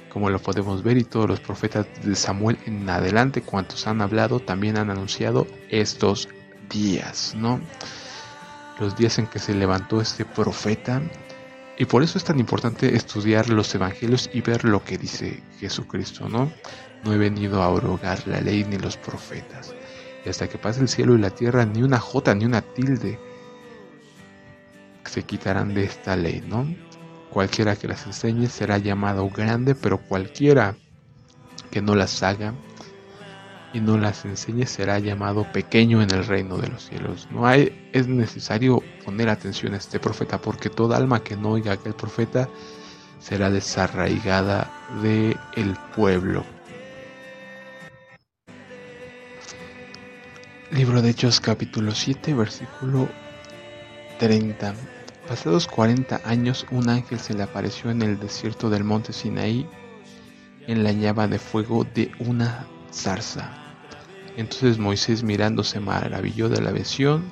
Como 0.08 0.30
lo 0.30 0.38
podemos 0.38 0.84
ver 0.84 1.00
y 1.00 1.04
todos 1.04 1.28
los 1.28 1.40
profetas 1.40 1.88
de 2.04 2.14
Samuel 2.14 2.60
en 2.68 2.88
adelante, 2.88 3.42
cuantos 3.42 3.88
han 3.88 4.02
hablado, 4.02 4.40
también 4.40 4.78
han 4.78 4.92
anunciado 4.92 5.48
estos 5.72 6.30
días, 6.70 7.34
¿no? 7.36 7.60
Los 8.80 8.96
días 8.98 9.18
en 9.18 9.26
que 9.26 9.40
se 9.40 9.56
levantó 9.56 10.00
este 10.00 10.26
profeta. 10.26 11.02
Y 11.76 11.86
por 11.86 12.04
eso 12.04 12.20
es 12.20 12.24
tan 12.24 12.40
importante 12.40 12.96
estudiar 12.96 13.50
los 13.50 13.74
evangelios 13.74 14.30
y 14.32 14.42
ver 14.42 14.64
lo 14.64 14.84
que 14.84 15.00
dice 15.00 15.42
Jesucristo, 15.60 16.30
¿no? 16.30 16.54
No 17.04 17.14
he 17.14 17.18
venido 17.18 17.64
a 17.64 17.66
abrogar 17.66 18.28
la 18.28 18.42
ley 18.42 18.64
ni 18.64 18.78
los 18.78 18.96
profetas. 18.96 19.74
Y 20.24 20.30
hasta 20.30 20.48
que 20.48 20.60
pase 20.60 20.82
el 20.82 20.88
cielo 20.88 21.16
y 21.16 21.18
la 21.18 21.32
tierra, 21.32 21.66
ni 21.66 21.82
una 21.82 21.98
jota 21.98 22.36
ni 22.36 22.46
una 22.46 22.62
tilde 22.62 23.18
se 25.06 25.24
quitarán 25.24 25.74
de 25.74 25.84
esta 25.84 26.16
ley, 26.16 26.44
¿no? 26.48 26.68
Cualquiera 27.30 27.76
que 27.76 27.88
las 27.88 28.06
enseñe 28.06 28.48
será 28.48 28.78
llamado 28.78 29.30
grande, 29.30 29.76
pero 29.76 30.00
cualquiera 30.00 30.76
que 31.72 31.82
no 31.82 31.96
las 31.96 32.24
haga 32.24 32.54
y 33.74 33.80
no 33.80 33.98
las 33.98 34.26
enseñe 34.26 34.66
será 34.66 34.98
llamado 35.00 35.52
pequeño 35.52 36.02
en 36.02 36.12
el 36.12 36.26
reino 36.26 36.58
de 36.58 36.70
los 36.70 36.86
cielos. 36.86 37.28
No 37.32 37.46
hay, 37.46 37.90
es 37.94 38.08
necesario 38.08 38.84
poner 39.06 39.30
atención 39.30 39.74
a 39.74 39.78
este 39.78 40.00
profeta 40.00 40.42
porque 40.42 40.70
toda 40.70 40.98
alma 40.98 41.24
que 41.24 41.36
no 41.36 41.52
oiga 41.52 41.72
a 41.72 41.76
aquel 41.76 41.94
profeta 41.94 42.50
será 43.20 43.52
desarraigada 43.52 44.72
del 45.02 45.38
el 45.56 45.76
pueblo. 45.96 46.44
Libro 50.72 51.02
de 51.02 51.10
Hechos 51.10 51.40
capítulo 51.40 51.92
7 51.92 52.34
versículo 52.34 53.10
30. 54.20 54.76
Pasados 55.28 55.66
40 55.68 56.22
años 56.26 56.68
un 56.72 56.90
ángel 56.90 57.20
se 57.20 57.34
le 57.34 57.44
apareció 57.44 57.90
en 57.90 58.02
el 58.02 58.20
desierto 58.20 58.70
del 58.70 58.84
monte 58.84 59.14
Sinaí 59.14 59.66
en 60.68 60.84
la 60.84 60.92
llama 60.92 61.28
de 61.28 61.40
fuego 61.40 61.86
de 61.86 62.12
una 62.20 62.68
zarza. 62.94 63.50
Entonces 64.36 64.78
Moisés 64.78 65.24
mirándose 65.24 65.80
maravilló 65.80 66.50
de 66.50 66.62
la 66.62 66.72
visión 66.72 67.32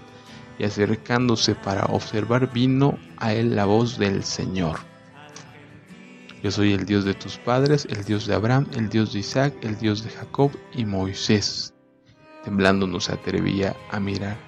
y 0.57 0.63
acercándose 0.63 1.55
para 1.55 1.85
observar 1.85 2.51
vino 2.51 2.97
a 3.17 3.33
él 3.33 3.55
la 3.55 3.65
voz 3.65 3.97
del 3.97 4.23
Señor. 4.23 4.79
Yo 6.41 6.51
soy 6.51 6.71
el 6.71 6.85
Dios 6.85 7.03
de 7.03 7.15
tus 7.15 7.37
padres, 7.37 7.85
el 7.89 8.05
Dios 8.05 8.25
de 8.27 8.35
Abraham, 8.35 8.65
el 8.75 8.89
Dios 8.89 9.11
de 9.11 9.19
Isaac, 9.19 9.53
el 9.61 9.77
Dios 9.77 10.03
de 10.03 10.09
Jacob 10.09 10.51
y 10.73 10.85
Moisés. 10.85 11.73
Temblando 12.45 12.87
no 12.87 13.01
se 13.01 13.11
atrevía 13.11 13.75
a 13.91 13.99
mirar. 13.99 14.46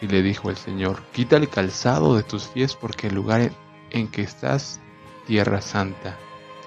Y 0.00 0.08
le 0.08 0.22
dijo 0.22 0.50
el 0.50 0.56
Señor, 0.56 1.02
quita 1.12 1.36
el 1.36 1.48
calzado 1.48 2.16
de 2.16 2.22
tus 2.22 2.44
pies 2.46 2.74
porque 2.74 3.06
el 3.06 3.14
lugar 3.14 3.50
en 3.90 4.08
que 4.08 4.22
estás, 4.22 4.80
tierra 5.26 5.60
santa, 5.60 6.16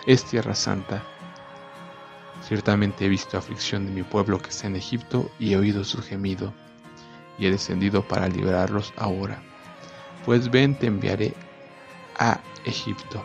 es 0.05 0.23
tierra 0.25 0.55
santa. 0.55 1.03
Ciertamente 2.41 3.05
he 3.05 3.09
visto 3.09 3.37
aflicción 3.37 3.85
de 3.85 3.91
mi 3.91 4.03
pueblo 4.03 4.39
que 4.39 4.49
está 4.49 4.67
en 4.67 4.75
Egipto 4.75 5.29
y 5.37 5.53
he 5.53 5.57
oído 5.57 5.83
su 5.83 6.01
gemido, 6.01 6.53
y 7.37 7.45
he 7.45 7.51
descendido 7.51 8.07
para 8.07 8.27
librarlos 8.27 8.93
ahora. 8.97 9.43
Pues 10.25 10.49
ven, 10.49 10.75
te 10.75 10.87
enviaré 10.87 11.33
a 12.17 12.39
Egipto. 12.65 13.23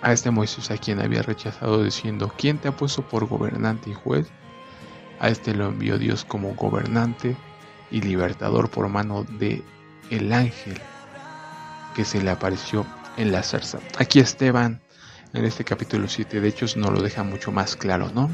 A 0.00 0.12
este 0.12 0.30
Moisés 0.30 0.70
a 0.70 0.78
quien 0.78 1.00
había 1.00 1.22
rechazado 1.22 1.82
diciendo, 1.82 2.32
¿quién 2.36 2.58
te 2.58 2.68
ha 2.68 2.76
puesto 2.76 3.02
por 3.02 3.26
gobernante 3.26 3.90
y 3.90 3.94
juez? 3.94 4.28
A 5.20 5.28
este 5.28 5.54
lo 5.54 5.66
envió 5.66 5.98
Dios 5.98 6.24
como 6.24 6.54
gobernante 6.54 7.36
y 7.90 8.00
libertador 8.00 8.70
por 8.70 8.88
mano 8.88 9.24
de 9.24 9.62
el 10.10 10.32
ángel 10.32 10.80
que 11.94 12.04
se 12.04 12.22
le 12.22 12.30
apareció 12.30 12.86
en 13.16 13.32
la 13.32 13.42
zarza. 13.42 13.78
Aquí 13.98 14.20
Esteban 14.20 14.80
en 15.34 15.44
este 15.44 15.64
capítulo 15.64 16.08
7 16.08 16.40
de 16.40 16.48
Hechos 16.48 16.76
no 16.76 16.90
lo 16.90 17.02
deja 17.02 17.22
mucho 17.22 17.52
más 17.52 17.76
claro, 17.76 18.10
¿no? 18.14 18.30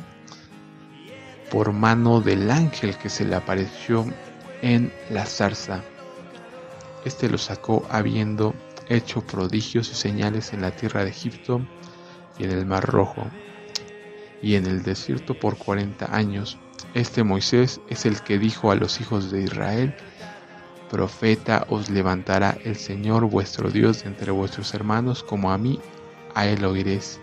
Por 1.50 1.72
mano 1.72 2.20
del 2.20 2.50
ángel 2.50 2.96
que 2.96 3.08
se 3.08 3.24
le 3.24 3.34
apareció 3.34 4.06
en 4.62 4.92
la 5.10 5.26
zarza. 5.26 5.82
Este 7.04 7.28
lo 7.28 7.38
sacó 7.38 7.86
habiendo 7.90 8.54
hecho 8.88 9.22
prodigios 9.22 9.90
y 9.90 9.94
señales 9.94 10.52
en 10.52 10.62
la 10.62 10.70
tierra 10.70 11.04
de 11.04 11.10
Egipto 11.10 11.66
y 12.38 12.44
en 12.44 12.50
el 12.50 12.66
Mar 12.66 12.84
Rojo 12.84 13.26
y 14.42 14.56
en 14.56 14.66
el 14.66 14.82
desierto 14.82 15.38
por 15.38 15.56
40 15.56 16.14
años. 16.14 16.58
Este 16.94 17.24
Moisés 17.24 17.80
es 17.88 18.06
el 18.06 18.20
que 18.22 18.38
dijo 18.38 18.70
a 18.70 18.76
los 18.76 19.00
hijos 19.00 19.32
de 19.32 19.42
Israel, 19.42 19.94
Profeta 20.90 21.66
os 21.68 21.90
levantará 21.90 22.56
el 22.62 22.76
Señor 22.76 23.24
vuestro 23.24 23.68
Dios 23.68 24.06
entre 24.06 24.30
vuestros 24.30 24.74
hermanos 24.74 25.24
como 25.24 25.50
a 25.50 25.58
mí 25.58 25.80
a 26.36 26.46
él 26.46 26.64
oiréis. 26.64 27.18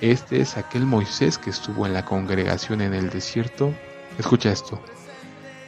Este 0.00 0.40
es 0.40 0.56
aquel 0.56 0.86
Moisés 0.86 1.38
que 1.38 1.50
estuvo 1.50 1.86
en 1.86 1.92
la 1.92 2.04
congregación 2.04 2.82
en 2.82 2.94
el 2.94 3.10
desierto. 3.10 3.74
Escucha 4.16 4.52
esto. 4.52 4.80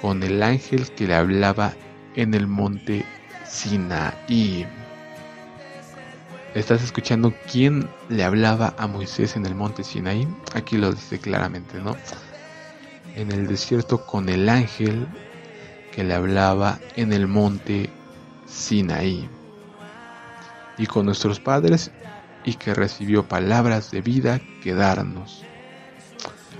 Con 0.00 0.22
el 0.22 0.40
ángel 0.40 0.88
que 0.92 1.08
le 1.08 1.16
hablaba 1.16 1.72
en 2.14 2.32
el 2.34 2.46
monte 2.46 3.04
Sinaí. 3.44 4.66
¿Estás 6.54 6.84
escuchando 6.84 7.34
quién 7.50 7.88
le 8.08 8.22
hablaba 8.22 8.74
a 8.78 8.86
Moisés 8.86 9.34
en 9.34 9.46
el 9.46 9.56
monte 9.56 9.82
Sinaí? 9.82 10.28
Aquí 10.54 10.76
lo 10.76 10.92
dice 10.92 11.18
claramente, 11.18 11.80
¿no? 11.80 11.96
En 13.18 13.32
el 13.32 13.48
desierto 13.48 14.06
con 14.06 14.28
el 14.28 14.48
ángel 14.48 15.08
que 15.90 16.04
le 16.04 16.14
hablaba 16.14 16.78
en 16.94 17.12
el 17.12 17.26
monte 17.26 17.90
Sinaí. 18.46 19.28
Y 20.78 20.86
con 20.86 21.06
nuestros 21.06 21.40
padres 21.40 21.90
y 22.44 22.54
que 22.54 22.74
recibió 22.74 23.26
palabras 23.26 23.90
de 23.90 24.02
vida 24.02 24.40
que 24.62 24.72
darnos, 24.72 25.42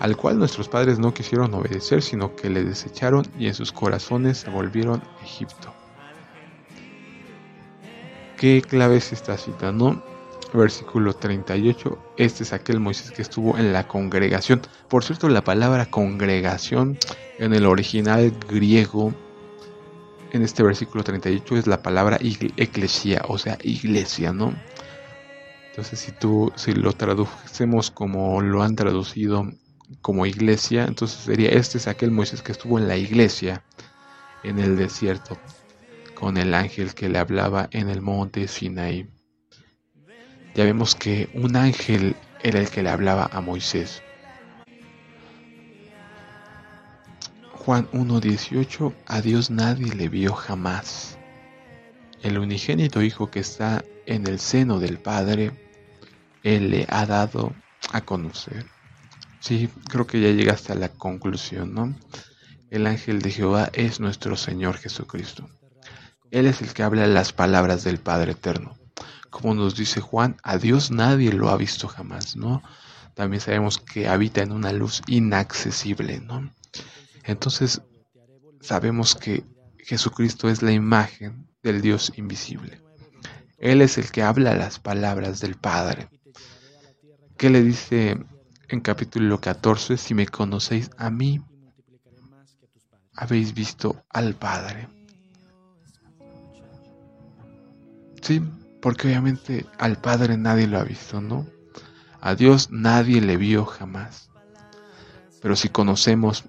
al 0.01 0.17
cual 0.17 0.41
nuestros 0.41 0.69
padres 0.69 0.99
no 0.99 1.15
quisieron 1.15 1.55
obedecer, 1.55 2.03
sino 2.03 2.35
que 2.35 2.51
le 2.51 2.65
desecharon 2.65 3.25
y 3.39 3.47
en 3.47 3.55
sus 3.55 3.71
corazones 3.71 4.39
se 4.39 4.51
volvieron 4.51 5.01
a 5.01 5.25
Egipto. 5.25 5.73
¿Qué 8.37 8.63
clave 8.63 8.97
es 8.97 9.13
esta 9.13 9.39
cita? 9.39 9.71
No? 9.71 10.03
Versículo 10.53 11.13
38, 11.13 11.99
este 12.17 12.43
es 12.43 12.53
aquel 12.55 12.81
Moisés 12.81 13.11
que 13.11 13.21
estuvo 13.21 13.59
en 13.59 13.73
la 13.73 13.87
congregación. 13.87 14.63
Por 14.89 15.05
cierto, 15.05 15.29
la 15.29 15.45
palabra 15.45 15.87
congregación 15.87 16.99
en 17.39 17.53
el 17.53 17.67
original 17.67 18.33
griego, 18.49 19.13
en 20.33 20.43
este 20.43 20.63
versículo 20.63 21.05
38, 21.05 21.57
es 21.57 21.67
la 21.67 21.83
palabra 21.83 22.19
eclesia, 22.21 23.23
o 23.29 23.37
sea, 23.37 23.59
iglesia, 23.63 24.33
¿no? 24.33 24.55
Entonces, 25.71 26.01
si 26.01 26.13
tú, 26.13 26.51
si 26.57 26.73
lo 26.73 26.93
traducemos 26.93 27.91
como 27.91 28.41
lo 28.41 28.63
han 28.63 28.75
traducido 28.75 29.47
como 30.01 30.27
iglesia, 30.27 30.87
entonces 30.87 31.19
sería 31.21 31.51
este 31.51 31.79
es 31.79 31.89
aquel 31.89 32.11
Moisés 32.11 32.43
que 32.43 32.53
estuvo 32.53 32.79
en 32.79 32.89
la 32.89 32.97
iglesia 32.97 33.65
en 34.43 34.59
el 34.59 34.77
desierto 34.77 35.39
con 36.15 36.37
el 36.37 36.55
ángel 36.55 36.95
que 36.95 37.09
le 37.09 37.19
hablaba 37.19 37.69
en 37.71 37.89
el 37.89 38.03
monte 38.03 38.49
Sinaí. 38.49 39.09
Ya 40.55 40.65
vemos 40.65 40.95
que 40.95 41.29
un 41.35 41.57
ángel 41.57 42.17
era 42.43 42.61
el 42.61 42.71
que 42.71 42.83
le 42.83 42.91
hablaba 42.91 43.29
a 43.33 43.41
Moisés. 43.41 44.03
Juan 47.53 47.89
1.18 47.93 48.95
A 49.07 49.21
Dios 49.21 49.51
nadie 49.51 49.95
le 49.95 50.09
vio 50.09 50.33
jamás. 50.33 51.19
El 52.23 52.39
unigénito 52.39 53.03
Hijo 53.03 53.31
que 53.31 53.41
está 53.41 53.85
en 54.07 54.27
el 54.27 54.41
seno 54.41 54.81
del 54.81 54.99
Padre, 54.99 55.53
él 56.43 56.71
le 56.71 56.87
ha 56.89 57.05
dado 57.05 57.55
a 57.93 58.01
conocer. 58.01 58.67
Sí, 59.41 59.69
creo 59.89 60.07
que 60.07 60.21
ya 60.21 60.31
llegaste 60.31 60.73
a 60.73 60.77
la 60.77 60.89
conclusión, 60.89 61.75
¿no? 61.75 61.95
El 62.71 62.87
ángel 62.87 63.21
de 63.21 63.31
Jehová 63.31 63.71
es 63.73 64.01
nuestro 64.01 64.37
Señor 64.37 64.77
Jesucristo. 64.77 65.49
Él 66.31 66.47
es 66.47 66.61
el 66.61 66.73
que 66.73 66.83
habla 66.83 67.07
las 67.07 67.33
palabras 67.33 67.85
del 67.85 67.99
Padre 67.99 68.33
Eterno. 68.33 68.77
Como 69.31 69.55
nos 69.55 69.77
dice 69.77 70.01
Juan, 70.01 70.37
a 70.43 70.59
Dios 70.59 70.91
nadie 70.91 71.33
lo 71.33 71.51
ha 71.51 71.57
visto 71.57 71.89
jamás, 71.89 72.37
¿no? 72.37 72.63
También 73.15 73.41
sabemos 73.41 73.79
que 73.79 74.09
habita 74.09 74.43
en 74.43 74.53
una 74.53 74.73
luz 74.73 75.03
inaccesible, 75.07 76.21
¿no? 76.21 76.53
Entonces, 77.25 77.83
sabemos 78.61 79.15
que 79.15 79.45
Jesucristo 79.79 80.49
es 80.49 80.63
la 80.63 80.73
imagen 80.73 81.49
del 81.63 81.81
Dios 81.83 82.13
invisible. 82.17 82.81
Él 83.59 83.83
es 83.83 83.99
el 83.99 84.11
que 84.11 84.23
habla 84.23 84.55
las 84.55 84.79
palabras 84.79 85.41
del 85.41 85.57
Padre. 85.57 86.09
¿Qué 87.37 87.51
le 87.51 87.63
dice 87.63 88.19
en 88.69 88.81
capítulo 88.81 89.41
14? 89.41 89.97
Si 89.97 90.15
me 90.15 90.27
conocéis 90.27 90.91
a 90.97 91.11
mí, 91.11 91.43
habéis 93.15 93.53
visto 93.53 94.05
al 94.11 94.35
Padre. 94.35 94.89
Sí, 98.23 98.43
porque 98.81 99.09
obviamente 99.09 99.67
al 99.79 100.01
Padre 100.01 100.37
nadie 100.37 100.67
lo 100.67 100.79
ha 100.79 100.85
visto, 100.85 101.21
¿no? 101.21 101.47
A 102.21 102.35
Dios 102.35 102.71
nadie 102.71 103.21
le 103.21 103.37
vio 103.37 103.65
jamás. 103.65 104.31
Pero 105.41 105.57
si 105.57 105.69
conocemos 105.69 106.45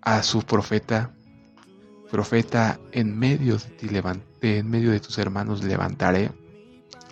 a 0.00 0.22
su 0.22 0.42
profeta, 0.42 1.14
profeta 2.10 2.80
en 2.92 3.18
medio 3.18 3.58
de 3.58 3.70
ti 3.70 3.88
levanté, 3.88 4.58
en 4.58 4.70
medio 4.70 4.90
de 4.90 5.00
tus 5.00 5.18
hermanos 5.18 5.62
levantaré, 5.62 6.32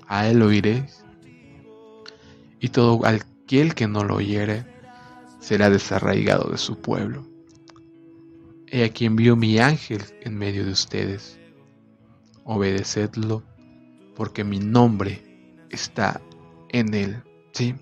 a 0.06 0.28
él 0.28 0.42
oiréis 0.42 1.04
y 2.60 2.68
todo 2.68 3.04
aquel 3.06 3.74
que 3.74 3.86
no 3.86 4.04
lo 4.04 4.16
oyere 4.16 4.64
será 5.40 5.70
desarraigado 5.70 6.50
de 6.50 6.58
su 6.58 6.78
pueblo. 6.78 7.26
He 8.66 8.84
aquí 8.84 9.04
envío 9.04 9.36
mi 9.36 9.58
ángel 9.58 10.02
en 10.22 10.36
medio 10.36 10.64
de 10.64 10.72
ustedes. 10.72 11.38
Obedecedlo, 12.44 13.42
porque 14.14 14.44
mi 14.44 14.58
nombre 14.58 15.22
está 15.70 16.20
en 16.70 16.94
él. 16.94 17.22
Sí, 17.52 17.74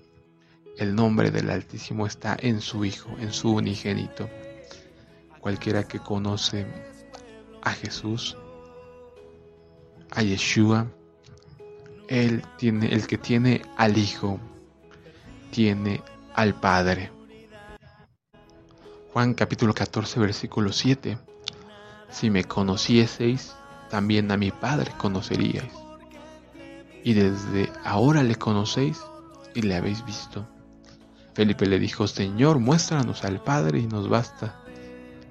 el 0.77 0.95
nombre 0.95 1.31
del 1.31 1.49
Altísimo 1.49 2.07
está 2.07 2.35
en 2.39 2.61
su 2.61 2.85
Hijo, 2.85 3.09
en 3.19 3.31
su 3.31 3.53
unigénito. 3.53 4.29
Cualquiera 5.39 5.83
que 5.83 5.99
conoce 5.99 6.65
a 7.61 7.71
Jesús, 7.71 8.37
a 10.11 10.21
Yeshua, 10.21 10.87
él 12.07 12.43
tiene, 12.57 12.93
el 12.93 13.07
que 13.07 13.17
tiene 13.17 13.61
al 13.77 13.97
Hijo, 13.97 14.39
tiene 15.51 16.01
al 16.33 16.59
Padre. 16.59 17.11
Juan 19.11 19.33
capítulo 19.35 19.73
14 19.73 20.19
versículo 20.19 20.71
7. 20.71 21.17
Si 22.09 22.29
me 22.29 22.43
conocieseis, 22.43 23.55
también 23.89 24.31
a 24.31 24.37
mi 24.37 24.51
Padre 24.51 24.91
conoceríais. 24.97 25.82
Y 27.03 27.13
desde 27.13 27.71
ahora 27.83 28.23
le 28.23 28.35
conocéis 28.35 29.01
y 29.53 29.61
le 29.61 29.75
habéis 29.75 30.05
visto. 30.05 30.47
Felipe 31.33 31.65
le 31.65 31.79
dijo, 31.79 32.07
Señor, 32.07 32.59
muéstranos 32.59 33.23
al 33.23 33.41
Padre 33.41 33.79
y 33.79 33.87
nos 33.87 34.07
basta. 34.07 34.59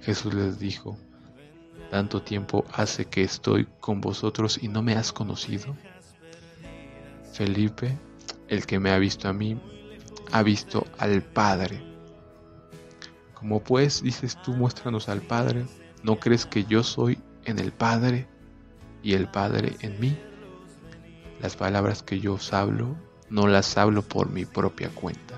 Jesús 0.03 0.35
les 0.35 0.59
dijo, 0.59 0.99
¿tanto 1.91 2.23
tiempo 2.23 2.65
hace 2.73 3.05
que 3.07 3.23
estoy 3.23 3.69
con 3.81 4.01
vosotros 4.01 4.59
y 4.61 4.69
no 4.69 4.83
me 4.83 4.95
has 4.95 5.13
conocido? 5.13 5.77
Felipe, 7.33 7.97
el 8.49 8.67
que 8.67 8.81
me 8.81 8.91
ha 8.91 8.99
visto 8.99 9.29
a 9.29 9.33
mí, 9.33 9.59
ha 10.33 10.43
visto 10.43 10.87
al 10.99 11.23
Padre. 11.23 11.83
Como 13.35 13.63
pues 13.63 14.03
dices 14.03 14.37
tú, 14.43 14.53
muéstranos 14.53 15.09
al 15.09 15.23
Padre, 15.23 15.65
¿no 16.03 16.19
crees 16.19 16.47
que 16.47 16.65
yo 16.65 16.83
soy 16.83 17.19
en 17.45 17.59
el 17.59 17.73
Padre 17.73 18.27
y 19.03 19.15
el 19.15 19.29
Padre 19.29 19.77
en 19.81 20.01
mí? 20.01 20.17
Las 21.43 21.57
palabras 21.57 22.03
que 22.03 22.21
yo 22.21 22.35
os 22.35 22.53
hablo, 22.53 22.97
no 23.29 23.49
las 23.49 23.77
hablo 23.77 24.03
por 24.03 24.31
mi 24.31 24.45
propia 24.45 24.91
cuenta. 24.91 25.35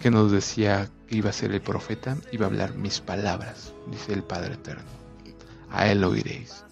Que 0.00 0.10
nos 0.10 0.32
decía 0.32 0.90
que 1.06 1.16
iba 1.16 1.30
a 1.30 1.32
ser 1.32 1.52
el 1.52 1.60
profeta, 1.60 2.16
iba 2.32 2.46
a 2.46 2.48
hablar 2.48 2.74
mis 2.74 3.00
palabras, 3.00 3.72
dice 3.90 4.12
el 4.12 4.24
Padre 4.24 4.54
Eterno. 4.54 4.90
A 5.70 5.88
él 5.88 6.02
oiréis. 6.02 6.64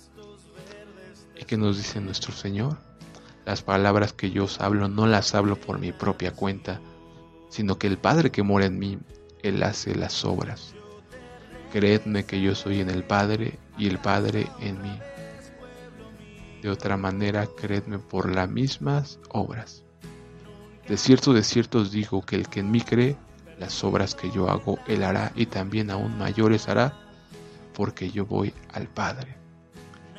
¿Y 1.40 1.44
qué 1.44 1.56
nos 1.56 1.76
dice 1.76 2.00
nuestro 2.00 2.32
Señor? 2.32 2.76
Las 3.46 3.62
palabras 3.62 4.12
que 4.12 4.30
yo 4.30 4.44
os 4.44 4.60
hablo 4.60 4.88
no 4.88 5.06
las 5.06 5.34
hablo 5.34 5.56
por 5.56 5.78
mi 5.78 5.92
propia 5.92 6.32
cuenta, 6.32 6.80
sino 7.50 7.78
que 7.78 7.86
el 7.86 7.98
Padre 7.98 8.30
que 8.30 8.42
mora 8.42 8.66
en 8.66 8.78
mí, 8.78 8.98
Él 9.42 9.62
hace 9.62 9.94
las 9.94 10.24
obras. 10.24 10.74
Creedme 11.72 12.24
que 12.24 12.40
yo 12.40 12.54
soy 12.54 12.80
en 12.80 12.90
el 12.90 13.04
Padre 13.04 13.58
y 13.78 13.86
el 13.86 13.98
Padre 13.98 14.48
en 14.60 14.82
mí. 14.82 14.98
De 16.68 16.74
otra 16.74 16.98
manera, 16.98 17.46
creedme 17.46 17.98
por 17.98 18.30
las 18.30 18.46
mismas 18.46 19.18
obras. 19.30 19.84
De 20.86 20.98
cierto, 20.98 21.32
de 21.32 21.42
cierto 21.42 21.78
os 21.78 21.90
digo 21.90 22.20
que 22.20 22.36
el 22.36 22.46
que 22.46 22.60
en 22.60 22.70
mí 22.70 22.82
cree, 22.82 23.16
las 23.58 23.82
obras 23.84 24.14
que 24.14 24.30
yo 24.30 24.50
hago, 24.50 24.78
él 24.86 25.02
hará 25.02 25.32
y 25.34 25.46
también 25.46 25.90
aún 25.90 26.18
mayores 26.18 26.68
hará, 26.68 26.92
porque 27.72 28.10
yo 28.10 28.26
voy 28.26 28.52
al 28.74 28.86
Padre. 28.86 29.34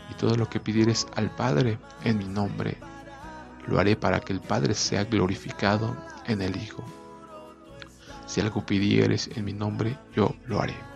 Y 0.10 0.16
todo 0.16 0.34
lo 0.38 0.50
que 0.50 0.60
pidieres 0.60 1.06
al 1.16 1.30
Padre 1.30 1.78
en 2.04 2.18
mi 2.18 2.26
nombre, 2.26 2.78
lo 3.68 3.80
haré 3.80 3.96
para 3.96 4.20
que 4.20 4.34
el 4.34 4.42
Padre 4.42 4.74
sea 4.74 5.04
glorificado 5.04 5.96
en 6.26 6.42
el 6.42 6.58
Hijo. 6.58 6.84
Si 8.26 8.42
algo 8.42 8.66
pidieres 8.66 9.30
en 9.36 9.46
mi 9.46 9.54
nombre, 9.54 10.00
yo 10.16 10.34
lo 10.48 10.60
haré. 10.60 10.89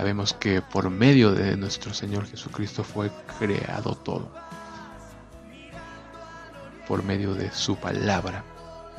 Sabemos 0.00 0.32
que 0.32 0.62
por 0.62 0.88
medio 0.88 1.32
de 1.32 1.58
nuestro 1.58 1.92
Señor 1.92 2.26
Jesucristo 2.26 2.82
fue 2.82 3.10
creado 3.38 3.94
todo. 3.94 4.32
Por 6.88 7.02
medio 7.04 7.34
de 7.34 7.52
su 7.52 7.76
palabra, 7.76 8.42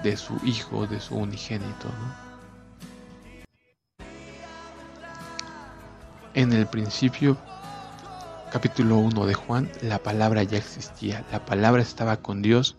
de 0.03 0.15
su 0.15 0.39
Hijo, 0.45 0.85
de 0.85 0.99
su 0.99 1.15
unigénito. 1.15 1.87
En 6.35 6.53
el 6.53 6.67
principio 6.67 7.35
capítulo 8.51 8.97
1 8.97 9.25
de 9.25 9.33
Juan, 9.33 9.71
la 9.81 9.97
palabra 9.97 10.43
ya 10.43 10.59
existía, 10.59 11.25
la 11.31 11.43
palabra 11.45 11.81
estaba 11.81 12.17
con 12.17 12.43
Dios 12.43 12.77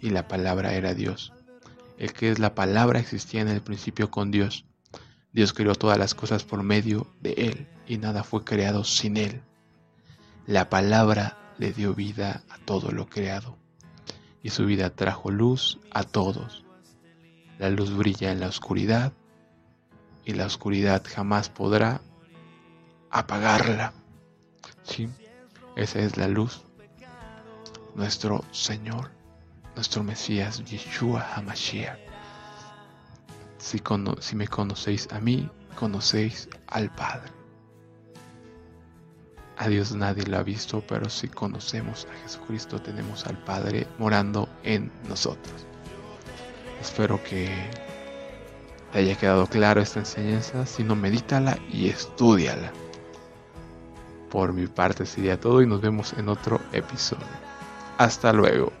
y 0.00 0.10
la 0.10 0.28
palabra 0.28 0.74
era 0.74 0.94
Dios. 0.94 1.32
El 1.98 2.12
que 2.12 2.30
es 2.30 2.38
la 2.38 2.54
palabra 2.54 3.00
existía 3.00 3.40
en 3.40 3.48
el 3.48 3.62
principio 3.62 4.12
con 4.12 4.30
Dios. 4.30 4.64
Dios 5.34 5.52
creó 5.52 5.74
todas 5.74 5.98
las 5.98 6.14
cosas 6.14 6.44
por 6.44 6.62
medio 6.62 7.08
de 7.20 7.32
Él 7.32 7.66
y 7.88 7.98
nada 7.98 8.22
fue 8.22 8.44
creado 8.44 8.84
sin 8.84 9.16
Él. 9.16 9.42
La 10.46 10.70
palabra 10.70 11.36
le 11.58 11.72
dio 11.72 11.92
vida 11.92 12.44
a 12.48 12.58
todo 12.58 12.92
lo 12.92 13.08
creado 13.08 13.58
y 14.44 14.50
su 14.50 14.64
vida 14.64 14.90
trajo 14.90 15.32
luz 15.32 15.80
a 15.90 16.04
todos. 16.04 16.64
La 17.58 17.68
luz 17.68 17.92
brilla 17.96 18.30
en 18.30 18.38
la 18.38 18.46
oscuridad 18.46 19.12
y 20.24 20.34
la 20.34 20.46
oscuridad 20.46 21.02
jamás 21.04 21.48
podrá 21.48 22.00
apagarla. 23.10 23.92
Sí, 24.84 25.08
esa 25.74 25.98
es 25.98 26.16
la 26.16 26.28
luz. 26.28 26.62
Nuestro 27.96 28.44
Señor, 28.52 29.10
nuestro 29.74 30.04
Mesías, 30.04 30.64
Yeshua 30.64 31.26
HaMashiach. 31.34 32.03
Si, 33.64 34.36
me 34.36 34.46
conocéis 34.46 35.08
a 35.10 35.20
mí, 35.20 35.50
conocéis 35.74 36.50
al 36.66 36.94
Padre. 36.94 37.32
A 39.56 39.68
Dios 39.68 39.94
nadie 39.94 40.22
lo 40.26 40.36
ha 40.36 40.42
visto, 40.42 40.82
pero 40.86 41.08
si 41.08 41.28
conocemos 41.28 42.06
a 42.12 42.22
Jesucristo, 42.22 42.78
tenemos 42.78 43.26
al 43.26 43.42
Padre 43.42 43.86
morando 43.98 44.50
en 44.64 44.92
nosotros. 45.08 45.66
Espero 46.78 47.24
que 47.24 47.48
te 48.92 48.98
haya 48.98 49.16
quedado 49.16 49.46
claro 49.46 49.80
esta 49.80 50.00
enseñanza. 50.00 50.66
Si 50.66 50.84
no, 50.84 50.94
medítala 50.94 51.58
y 51.70 51.88
estudiala. 51.88 52.70
Por 54.28 54.52
mi 54.52 54.66
parte 54.66 55.06
sería 55.06 55.40
todo 55.40 55.62
y 55.62 55.66
nos 55.66 55.80
vemos 55.80 56.12
en 56.18 56.28
otro 56.28 56.60
episodio. 56.72 57.24
Hasta 57.96 58.30
luego. 58.34 58.74